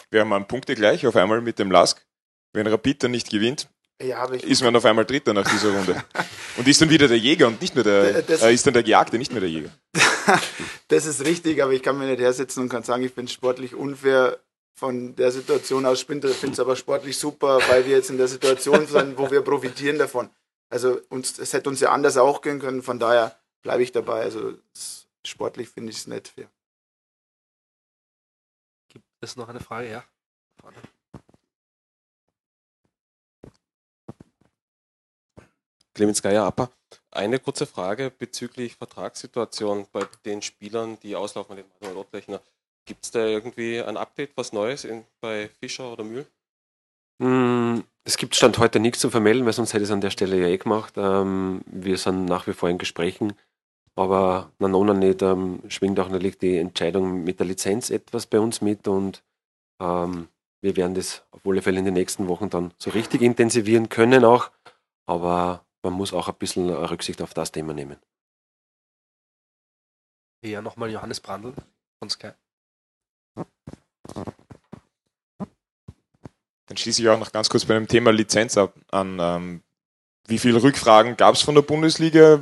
wir 0.10 0.22
haben 0.22 0.34
einen 0.34 0.48
Punkte 0.48 0.76
gleich 0.76 1.06
auf 1.06 1.16
einmal 1.16 1.42
mit 1.42 1.60
dem 1.60 1.72
Lask. 1.72 2.06
Wenn 2.54 2.68
Rapid 2.68 3.04
dann 3.04 3.12
nicht 3.12 3.30
gewinnt, 3.30 3.70
ja, 4.02 4.26
ist 4.26 4.62
man 4.62 4.76
auf 4.76 4.86
einmal 4.86 5.06
Dritter 5.06 5.34
nach 5.34 5.50
dieser 5.50 5.72
Runde. 5.72 6.04
und 6.58 6.68
ist 6.68 6.80
dann 6.82 6.90
wieder 6.90 7.08
der 7.08 7.18
Jäger 7.18 7.48
und 7.48 7.62
nicht 7.62 7.74
mehr 7.74 7.84
der, 7.84 8.22
das, 8.22 8.44
äh, 8.44 8.54
ist 8.54 8.66
dann 8.66 8.74
der 8.74 8.84
Gejagte, 8.84 9.18
nicht 9.18 9.32
mehr 9.32 9.42
der 9.42 9.50
Jäger. 9.50 9.70
das 10.88 11.06
ist 11.06 11.26
richtig, 11.26 11.62
aber 11.64 11.74
ich 11.74 11.82
kann 11.82 11.98
mir 11.98 12.06
nicht 12.06 12.20
hersetzen 12.20 12.62
und 12.62 12.70
kann 12.70 12.84
sagen, 12.84 13.04
ich 13.04 13.16
bin 13.16 13.28
sportlich 13.28 13.74
unfair 13.74 14.40
von 14.76 15.16
der 15.16 15.32
Situation 15.32 15.86
aus. 15.86 16.02
Ich 16.02 16.06
finde 16.06 16.28
es 16.30 16.60
aber 16.60 16.76
sportlich 16.76 17.18
super, 17.18 17.60
weil 17.70 17.86
wir 17.86 17.98
jetzt 17.98 18.12
in 18.12 18.18
der 18.18 18.28
Situation 18.28 18.86
sind, 18.86 19.18
wo 19.18 19.32
wir 19.32 19.42
profitieren 19.42 19.98
davon. 19.98 20.30
Also 20.70 21.00
uns, 21.10 21.40
es 21.40 21.54
hätte 21.54 21.70
uns 21.70 21.80
ja 21.80 21.92
anders 21.92 22.18
auch 22.18 22.42
gehen 22.42 22.60
können, 22.60 22.84
von 22.84 23.00
daher 23.00 23.36
bleibe 23.64 23.82
ich 23.82 23.92
dabei. 23.92 24.22
Also 24.22 24.54
sportlich 25.28 25.70
finde 25.70 25.92
ich 25.92 25.98
es 25.98 26.08
nicht 26.08 26.28
fair. 26.30 26.50
Gibt 28.90 29.06
es 29.22 29.36
noch 29.36 29.50
eine 29.50 29.60
Frage? 29.60 29.90
Ja. 29.90 30.04
Vorne. 30.60 30.78
Clemens 35.94 36.22
Geier-Apper. 36.22 36.70
Eine 37.10 37.40
kurze 37.40 37.66
Frage 37.66 38.12
bezüglich 38.12 38.76
Vertragssituation 38.76 39.88
bei 39.92 40.06
den 40.26 40.44
Spielern, 40.44 41.00
die 41.02 41.16
auslaufen, 41.16 41.56
den 41.56 41.66
Manuel 41.80 41.98
Ottlechner. 41.98 42.40
Gibt 42.86 43.04
es 43.04 43.12
da 43.12 43.26
irgendwie 43.26 43.82
ein 43.82 43.98
Update, 43.98 44.38
was 44.38 44.54
Neues 44.54 44.86
in, 44.86 45.06
bei 45.20 45.50
Fischer 45.60 45.92
oder 45.92 46.04
Mühl? 46.04 46.28
Hm, 47.20 47.84
es 48.04 48.18
gibt 48.18 48.36
Stand 48.36 48.60
heute 48.60 48.80
nichts 48.80 49.00
zu 49.00 49.10
vermelden, 49.10 49.46
weil 49.46 49.54
sonst 49.54 49.74
hätte 49.74 49.84
ich 49.84 49.90
es 49.90 49.94
an 49.94 50.02
der 50.02 50.12
Stelle 50.12 50.40
ja 50.40 50.48
eh 50.48 50.58
gemacht. 50.58 50.94
Ähm, 50.98 51.62
wir 51.66 51.98
sind 51.98 52.26
nach 52.26 52.46
wie 52.46 52.54
vor 52.54 52.70
in 52.70 52.78
Gesprächen, 52.78 53.34
aber 53.98 54.52
na 54.60 54.68
nona 54.68 54.94
nicht 54.94 55.22
ähm, 55.22 55.62
schwingt 55.70 56.00
auch 56.00 56.10
natürlich 56.10 56.38
die 56.38 56.58
Entscheidung 56.58 57.24
mit 57.24 57.40
der 57.40 57.48
Lizenz 57.48 57.90
etwas 57.90 58.28
bei 58.28 58.40
uns 58.40 58.62
mit 58.62 58.88
und 58.88 59.24
ähm, 59.82 60.30
wir 60.62 60.76
werden 60.76 60.94
das 60.94 61.24
auf 61.32 61.46
alle 61.46 61.62
Fälle 61.62 61.80
in 61.80 61.86
den 61.86 61.94
nächsten 61.94 62.28
Wochen 62.28 62.50
dann 62.50 62.74
so 62.78 62.92
richtig 62.92 63.22
intensivieren 63.22 63.90
können 63.90 64.24
auch. 64.24 64.52
Aber 65.06 65.66
man 65.84 65.94
muss 65.94 66.14
auch 66.14 66.28
ein 66.28 66.36
bisschen 66.36 66.70
Rücksicht 66.70 67.22
auf 67.22 67.34
das 67.34 67.52
Thema 67.52 67.74
nehmen. 67.74 67.98
Ja, 70.44 70.62
nochmal 70.62 70.92
Johannes 70.92 71.20
Brandl 71.20 71.54
von 72.00 72.10
Sky. 72.10 72.32
Dann 76.66 76.76
schließe 76.76 77.02
ich 77.02 77.10
auch 77.10 77.20
noch 77.20 77.32
ganz 77.32 77.50
kurz 77.50 77.66
bei 77.66 77.76
dem 77.76 77.88
Thema 77.88 78.12
Lizenz 78.12 78.58
ab 78.58 78.74
an. 78.92 79.18
Ähm, 79.20 79.64
wie 80.28 80.38
viele 80.38 80.62
Rückfragen 80.62 81.16
gab 81.18 81.36
es 81.36 81.42
von 81.42 81.56
der 81.56 81.62
Bundesliga? 81.62 82.42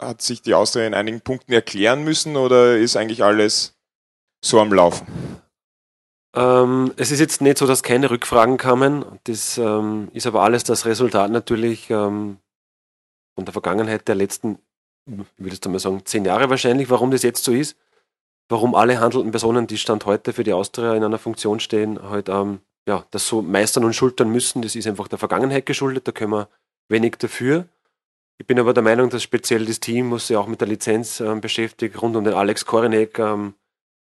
Hat 0.00 0.22
sich 0.22 0.40
die 0.40 0.54
Austria 0.54 0.86
in 0.86 0.94
einigen 0.94 1.20
Punkten 1.20 1.52
erklären 1.52 2.04
müssen 2.04 2.36
oder 2.36 2.76
ist 2.78 2.96
eigentlich 2.96 3.22
alles 3.22 3.74
so 4.42 4.58
am 4.58 4.72
Laufen? 4.72 5.06
Ähm, 6.34 6.92
es 6.96 7.10
ist 7.10 7.20
jetzt 7.20 7.42
nicht 7.42 7.58
so, 7.58 7.66
dass 7.66 7.82
keine 7.82 8.10
Rückfragen 8.10 8.56
kamen. 8.56 9.04
Das 9.24 9.58
ähm, 9.58 10.08
ist 10.12 10.26
aber 10.26 10.42
alles 10.42 10.64
das 10.64 10.86
Resultat 10.86 11.30
natürlich 11.30 11.90
ähm, 11.90 12.38
von 13.34 13.44
der 13.44 13.52
Vergangenheit 13.52 14.08
der 14.08 14.14
letzten, 14.14 14.58
ich 15.06 15.16
würde 15.38 15.54
jetzt 15.54 15.68
mal 15.68 15.78
sagen, 15.78 16.02
zehn 16.06 16.24
Jahre 16.24 16.48
wahrscheinlich, 16.48 16.88
warum 16.88 17.10
das 17.10 17.22
jetzt 17.22 17.44
so 17.44 17.52
ist. 17.52 17.76
Warum 18.48 18.74
alle 18.74 18.98
handelnden 18.98 19.30
Personen, 19.30 19.66
die 19.66 19.78
Stand 19.78 20.06
heute 20.06 20.32
für 20.32 20.44
die 20.44 20.52
Austria 20.52 20.94
in 20.94 21.04
einer 21.04 21.18
Funktion 21.18 21.60
stehen, 21.60 22.02
halt 22.02 22.28
ähm, 22.28 22.60
ja, 22.88 23.04
das 23.10 23.26
so 23.28 23.42
meistern 23.42 23.84
und 23.84 23.94
schultern 23.94 24.30
müssen. 24.30 24.62
Das 24.62 24.74
ist 24.74 24.86
einfach 24.86 25.08
der 25.08 25.18
Vergangenheit 25.18 25.66
geschuldet, 25.66 26.08
da 26.08 26.12
können 26.12 26.32
wir 26.32 26.48
wenig 26.88 27.16
dafür. 27.18 27.66
Ich 28.40 28.46
bin 28.46 28.58
aber 28.58 28.72
der 28.72 28.82
Meinung, 28.82 29.10
dass 29.10 29.22
speziell 29.22 29.66
das 29.66 29.80
Team, 29.80 30.10
was 30.12 30.28
sich 30.28 30.36
auch 30.38 30.46
mit 30.46 30.62
der 30.62 30.68
Lizenz 30.68 31.20
ähm, 31.20 31.42
beschäftigt, 31.42 32.00
rund 32.00 32.16
um 32.16 32.24
den 32.24 32.32
Alex 32.32 32.64
Korinek, 32.64 33.18
ähm, 33.18 33.52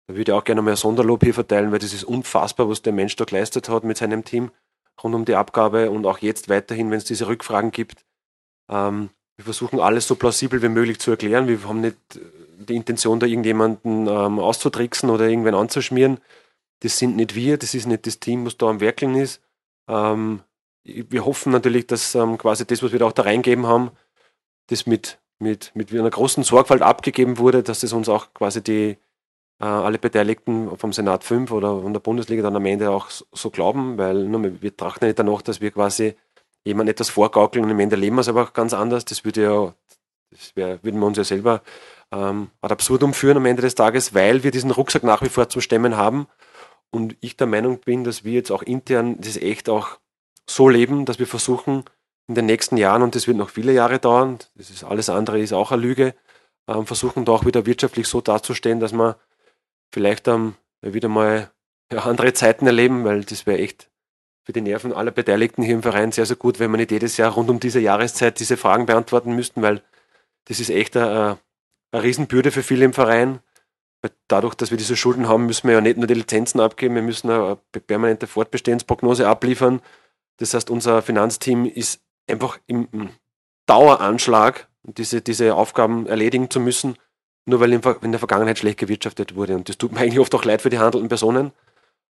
da 0.06 0.14
würde 0.14 0.30
ich 0.30 0.36
auch 0.36 0.44
gerne 0.44 0.60
mal 0.60 0.72
ein 0.72 0.76
Sonderlob 0.76 1.24
hier 1.24 1.32
verteilen, 1.32 1.72
weil 1.72 1.78
das 1.78 1.94
ist 1.94 2.04
unfassbar, 2.04 2.68
was 2.68 2.82
der 2.82 2.92
Mensch 2.92 3.16
da 3.16 3.24
geleistet 3.24 3.70
hat 3.70 3.84
mit 3.84 3.96
seinem 3.96 4.24
Team 4.26 4.50
rund 5.02 5.14
um 5.14 5.24
die 5.24 5.34
Abgabe 5.34 5.90
und 5.90 6.04
auch 6.04 6.18
jetzt 6.18 6.50
weiterhin, 6.50 6.90
wenn 6.90 6.98
es 6.98 7.06
diese 7.06 7.28
Rückfragen 7.28 7.70
gibt. 7.70 8.04
Ähm, 8.68 9.08
wir 9.36 9.46
versuchen 9.46 9.80
alles 9.80 10.06
so 10.06 10.16
plausibel 10.16 10.60
wie 10.60 10.68
möglich 10.68 10.98
zu 10.98 11.12
erklären. 11.12 11.48
Wir 11.48 11.66
haben 11.66 11.80
nicht 11.80 11.96
die 12.58 12.76
Intention, 12.76 13.18
da 13.18 13.24
irgendjemanden 13.24 14.06
ähm, 14.06 14.38
auszutricksen 14.38 15.08
oder 15.08 15.30
irgendwen 15.30 15.54
anzuschmieren. 15.54 16.18
Das 16.80 16.98
sind 16.98 17.16
nicht 17.16 17.34
wir, 17.34 17.56
das 17.56 17.72
ist 17.72 17.86
nicht 17.86 18.06
das 18.06 18.20
Team, 18.20 18.44
was 18.44 18.58
da 18.58 18.66
am 18.66 18.80
Werkeln 18.80 19.14
ist. 19.14 19.40
Ähm, 19.88 20.42
wir 20.84 21.24
hoffen 21.24 21.52
natürlich, 21.52 21.86
dass 21.86 22.14
ähm, 22.14 22.36
quasi 22.36 22.66
das, 22.66 22.82
was 22.82 22.92
wir 22.92 22.98
da 22.98 23.06
auch 23.06 23.12
da 23.12 23.22
reingeben 23.22 23.66
haben, 23.66 23.92
das 24.68 24.86
mit, 24.86 25.18
mit, 25.38 25.72
mit 25.74 25.92
einer 25.92 26.10
großen 26.10 26.44
Sorgfalt 26.44 26.82
abgegeben 26.82 27.38
wurde, 27.38 27.62
dass 27.62 27.80
das 27.80 27.92
uns 27.92 28.08
auch 28.08 28.32
quasi 28.34 28.62
die, 28.62 28.98
äh, 29.60 29.64
alle 29.64 29.98
Beteiligten 29.98 30.76
vom 30.76 30.92
Senat 30.92 31.24
5 31.24 31.50
oder 31.50 31.80
von 31.80 31.92
der 31.92 32.00
Bundesliga 32.00 32.42
dann 32.42 32.56
am 32.56 32.66
Ende 32.66 32.90
auch 32.90 33.08
so 33.10 33.50
glauben, 33.50 33.98
weil 33.98 34.24
nur, 34.24 34.60
wir 34.60 34.76
trachten 34.76 35.06
nicht 35.06 35.18
danach, 35.18 35.42
dass 35.42 35.60
wir 35.60 35.70
quasi 35.70 36.16
jemand 36.64 36.90
etwas 36.90 37.10
vorgaukeln 37.10 37.64
und 37.64 37.70
am 37.70 37.80
Ende 37.80 37.96
leben 37.96 38.16
wir 38.16 38.20
es 38.20 38.28
aber 38.28 38.42
auch 38.42 38.52
ganz 38.52 38.74
anders. 38.74 39.04
Das 39.04 39.24
würde 39.24 39.42
ja, 39.42 39.74
das 40.30 40.56
wär, 40.56 40.82
würden 40.82 41.00
wir 41.00 41.06
uns 41.06 41.16
ja 41.16 41.24
selber 41.24 41.62
ähm, 42.12 42.50
ad 42.60 42.72
absurdum 42.72 43.14
führen 43.14 43.36
am 43.36 43.46
Ende 43.46 43.62
des 43.62 43.74
Tages, 43.74 44.14
weil 44.14 44.42
wir 44.42 44.50
diesen 44.50 44.70
Rucksack 44.70 45.04
nach 45.04 45.22
wie 45.22 45.28
vor 45.28 45.48
zum 45.48 45.62
Stemmen 45.62 45.96
haben. 45.96 46.26
Und 46.90 47.16
ich 47.20 47.36
der 47.36 47.46
Meinung 47.46 47.80
bin, 47.80 48.04
dass 48.04 48.24
wir 48.24 48.32
jetzt 48.32 48.50
auch 48.50 48.62
intern 48.62 49.20
das 49.20 49.36
echt 49.36 49.68
auch 49.68 49.98
so 50.48 50.68
leben, 50.68 51.04
dass 51.04 51.18
wir 51.18 51.26
versuchen, 51.26 51.84
in 52.28 52.34
den 52.34 52.46
nächsten 52.46 52.76
Jahren, 52.76 53.02
und 53.02 53.14
das 53.14 53.26
wird 53.26 53.36
noch 53.36 53.50
viele 53.50 53.72
Jahre 53.72 53.98
dauern, 53.98 54.38
das 54.56 54.70
ist 54.70 54.84
alles 54.84 55.08
andere 55.08 55.40
ist 55.40 55.52
auch 55.52 55.72
eine 55.72 55.82
Lüge, 55.82 56.14
ähm, 56.68 56.86
versuchen 56.86 57.24
da 57.24 57.32
auch 57.32 57.46
wieder 57.46 57.66
wirtschaftlich 57.66 58.08
so 58.08 58.20
dazustehen, 58.20 58.80
dass 58.80 58.92
wir 58.92 59.16
vielleicht 59.92 60.28
ähm, 60.28 60.54
wieder 60.82 61.08
mal 61.08 61.50
ja, 61.92 62.00
andere 62.00 62.32
Zeiten 62.32 62.66
erleben, 62.66 63.04
weil 63.04 63.24
das 63.24 63.46
wäre 63.46 63.58
echt 63.58 63.88
für 64.42 64.52
die 64.52 64.60
Nerven 64.60 64.92
aller 64.92 65.10
Beteiligten 65.10 65.62
hier 65.62 65.74
im 65.74 65.82
Verein 65.82 66.12
sehr, 66.12 66.26
sehr 66.26 66.36
gut, 66.36 66.60
wenn 66.60 66.70
wir 66.70 66.78
nicht 66.78 66.92
jedes 66.92 67.16
Jahr 67.16 67.32
rund 67.32 67.50
um 67.50 67.60
diese 67.60 67.80
Jahreszeit 67.80 68.38
diese 68.38 68.56
Fragen 68.56 68.86
beantworten 68.86 69.34
müssten, 69.34 69.62
weil 69.62 69.82
das 70.44 70.60
ist 70.60 70.70
echt 70.70 70.96
eine, 70.96 71.38
eine 71.90 72.02
Riesenbürde 72.02 72.52
für 72.52 72.62
viele 72.62 72.84
im 72.84 72.92
Verein. 72.92 73.40
Weil 74.02 74.12
dadurch, 74.28 74.54
dass 74.54 74.70
wir 74.70 74.78
diese 74.78 74.96
Schulden 74.96 75.28
haben, 75.28 75.46
müssen 75.46 75.66
wir 75.66 75.74
ja 75.74 75.80
nicht 75.80 75.96
nur 75.96 76.06
die 76.06 76.14
Lizenzen 76.14 76.60
abgeben, 76.60 76.94
wir 76.94 77.02
müssen 77.02 77.28
eine 77.28 77.56
permanente 77.86 78.28
Fortbestehensprognose 78.28 79.26
abliefern. 79.26 79.80
Das 80.36 80.54
heißt, 80.54 80.70
unser 80.70 81.02
Finanzteam 81.02 81.64
ist 81.66 82.02
einfach 82.28 82.58
im 82.66 83.10
Daueranschlag, 83.66 84.68
diese, 84.82 85.20
diese 85.20 85.54
Aufgaben 85.54 86.06
erledigen 86.06 86.50
zu 86.50 86.60
müssen 86.60 86.96
nur 87.46 87.60
weil 87.60 87.72
in 87.72 88.12
der 88.12 88.18
Vergangenheit 88.18 88.58
schlecht 88.58 88.78
gewirtschaftet 88.78 89.36
wurde. 89.36 89.54
Und 89.54 89.68
das 89.68 89.78
tut 89.78 89.92
mir 89.92 90.00
eigentlich 90.00 90.18
oft 90.18 90.34
auch 90.34 90.44
leid 90.44 90.62
für 90.62 90.70
die 90.70 90.78
handelnden 90.78 91.08
Personen. 91.08 91.52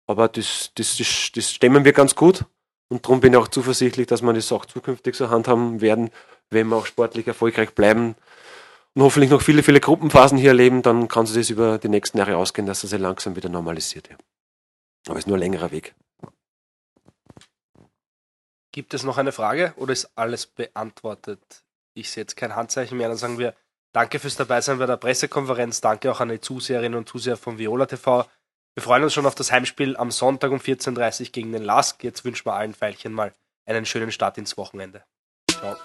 Aber 0.06 0.28
das, 0.28 0.72
das, 0.74 0.96
das, 0.96 1.30
das 1.34 1.52
stemmen 1.52 1.84
wir 1.84 1.92
ganz 1.92 2.14
gut. 2.14 2.44
Und 2.88 3.04
darum 3.04 3.20
bin 3.20 3.32
ich 3.32 3.38
auch 3.38 3.48
zuversichtlich, 3.48 4.08
dass 4.08 4.22
wir 4.22 4.32
das 4.32 4.50
auch 4.50 4.66
zukünftig 4.66 5.14
so 5.14 5.30
handhaben 5.30 5.80
werden, 5.80 6.10
wenn 6.50 6.66
wir 6.68 6.76
auch 6.76 6.86
sportlich 6.86 7.28
erfolgreich 7.28 7.70
bleiben 7.70 8.16
und 8.94 9.02
hoffentlich 9.02 9.30
noch 9.30 9.40
viele, 9.40 9.62
viele 9.62 9.78
Gruppenphasen 9.78 10.36
hier 10.36 10.48
erleben, 10.48 10.82
dann 10.82 11.06
kann 11.06 11.24
sich 11.24 11.36
das 11.36 11.50
über 11.50 11.78
die 11.78 11.88
nächsten 11.88 12.18
Jahre 12.18 12.36
ausgehen, 12.36 12.66
dass 12.66 12.80
das 12.80 12.90
langsam 12.90 13.36
wieder 13.36 13.48
normalisiert. 13.48 14.08
Ja. 14.10 14.16
Aber 15.06 15.18
es 15.18 15.24
ist 15.24 15.28
nur 15.28 15.36
ein 15.36 15.40
längerer 15.40 15.70
Weg. 15.70 15.94
Gibt 18.72 18.94
es 18.94 19.02
noch 19.02 19.18
eine 19.18 19.32
Frage 19.32 19.74
oder 19.76 19.92
ist 19.92 20.10
alles 20.16 20.46
beantwortet? 20.46 21.64
Ich 21.94 22.10
sehe 22.10 22.22
jetzt 22.22 22.36
kein 22.36 22.54
Handzeichen 22.54 22.98
mehr, 22.98 23.08
dann 23.08 23.16
sagen 23.16 23.38
wir 23.38 23.54
Danke 23.92 24.20
fürs 24.20 24.36
Dabeisein 24.36 24.78
bei 24.78 24.86
der 24.86 24.96
Pressekonferenz. 24.96 25.80
Danke 25.80 26.12
auch 26.12 26.20
an 26.20 26.28
die 26.28 26.40
Zuseherinnen 26.40 26.96
und 26.96 27.08
Zuseher 27.08 27.36
von 27.36 27.58
Viola 27.58 27.86
TV. 27.86 28.24
Wir 28.74 28.82
freuen 28.82 29.02
uns 29.02 29.12
schon 29.12 29.26
auf 29.26 29.34
das 29.34 29.50
Heimspiel 29.50 29.96
am 29.96 30.12
Sonntag 30.12 30.52
um 30.52 30.58
14.30 30.58 31.20
Uhr 31.20 31.26
gegen 31.32 31.52
den 31.52 31.64
Lask. 31.64 32.02
Jetzt 32.04 32.24
wünschen 32.24 32.46
wir 32.46 32.54
allen 32.54 32.74
Pfeilchen 32.74 33.12
mal 33.12 33.32
einen 33.66 33.84
schönen 33.84 34.12
Start 34.12 34.38
ins 34.38 34.56
Wochenende. 34.56 35.02
Ciao. 35.50 35.76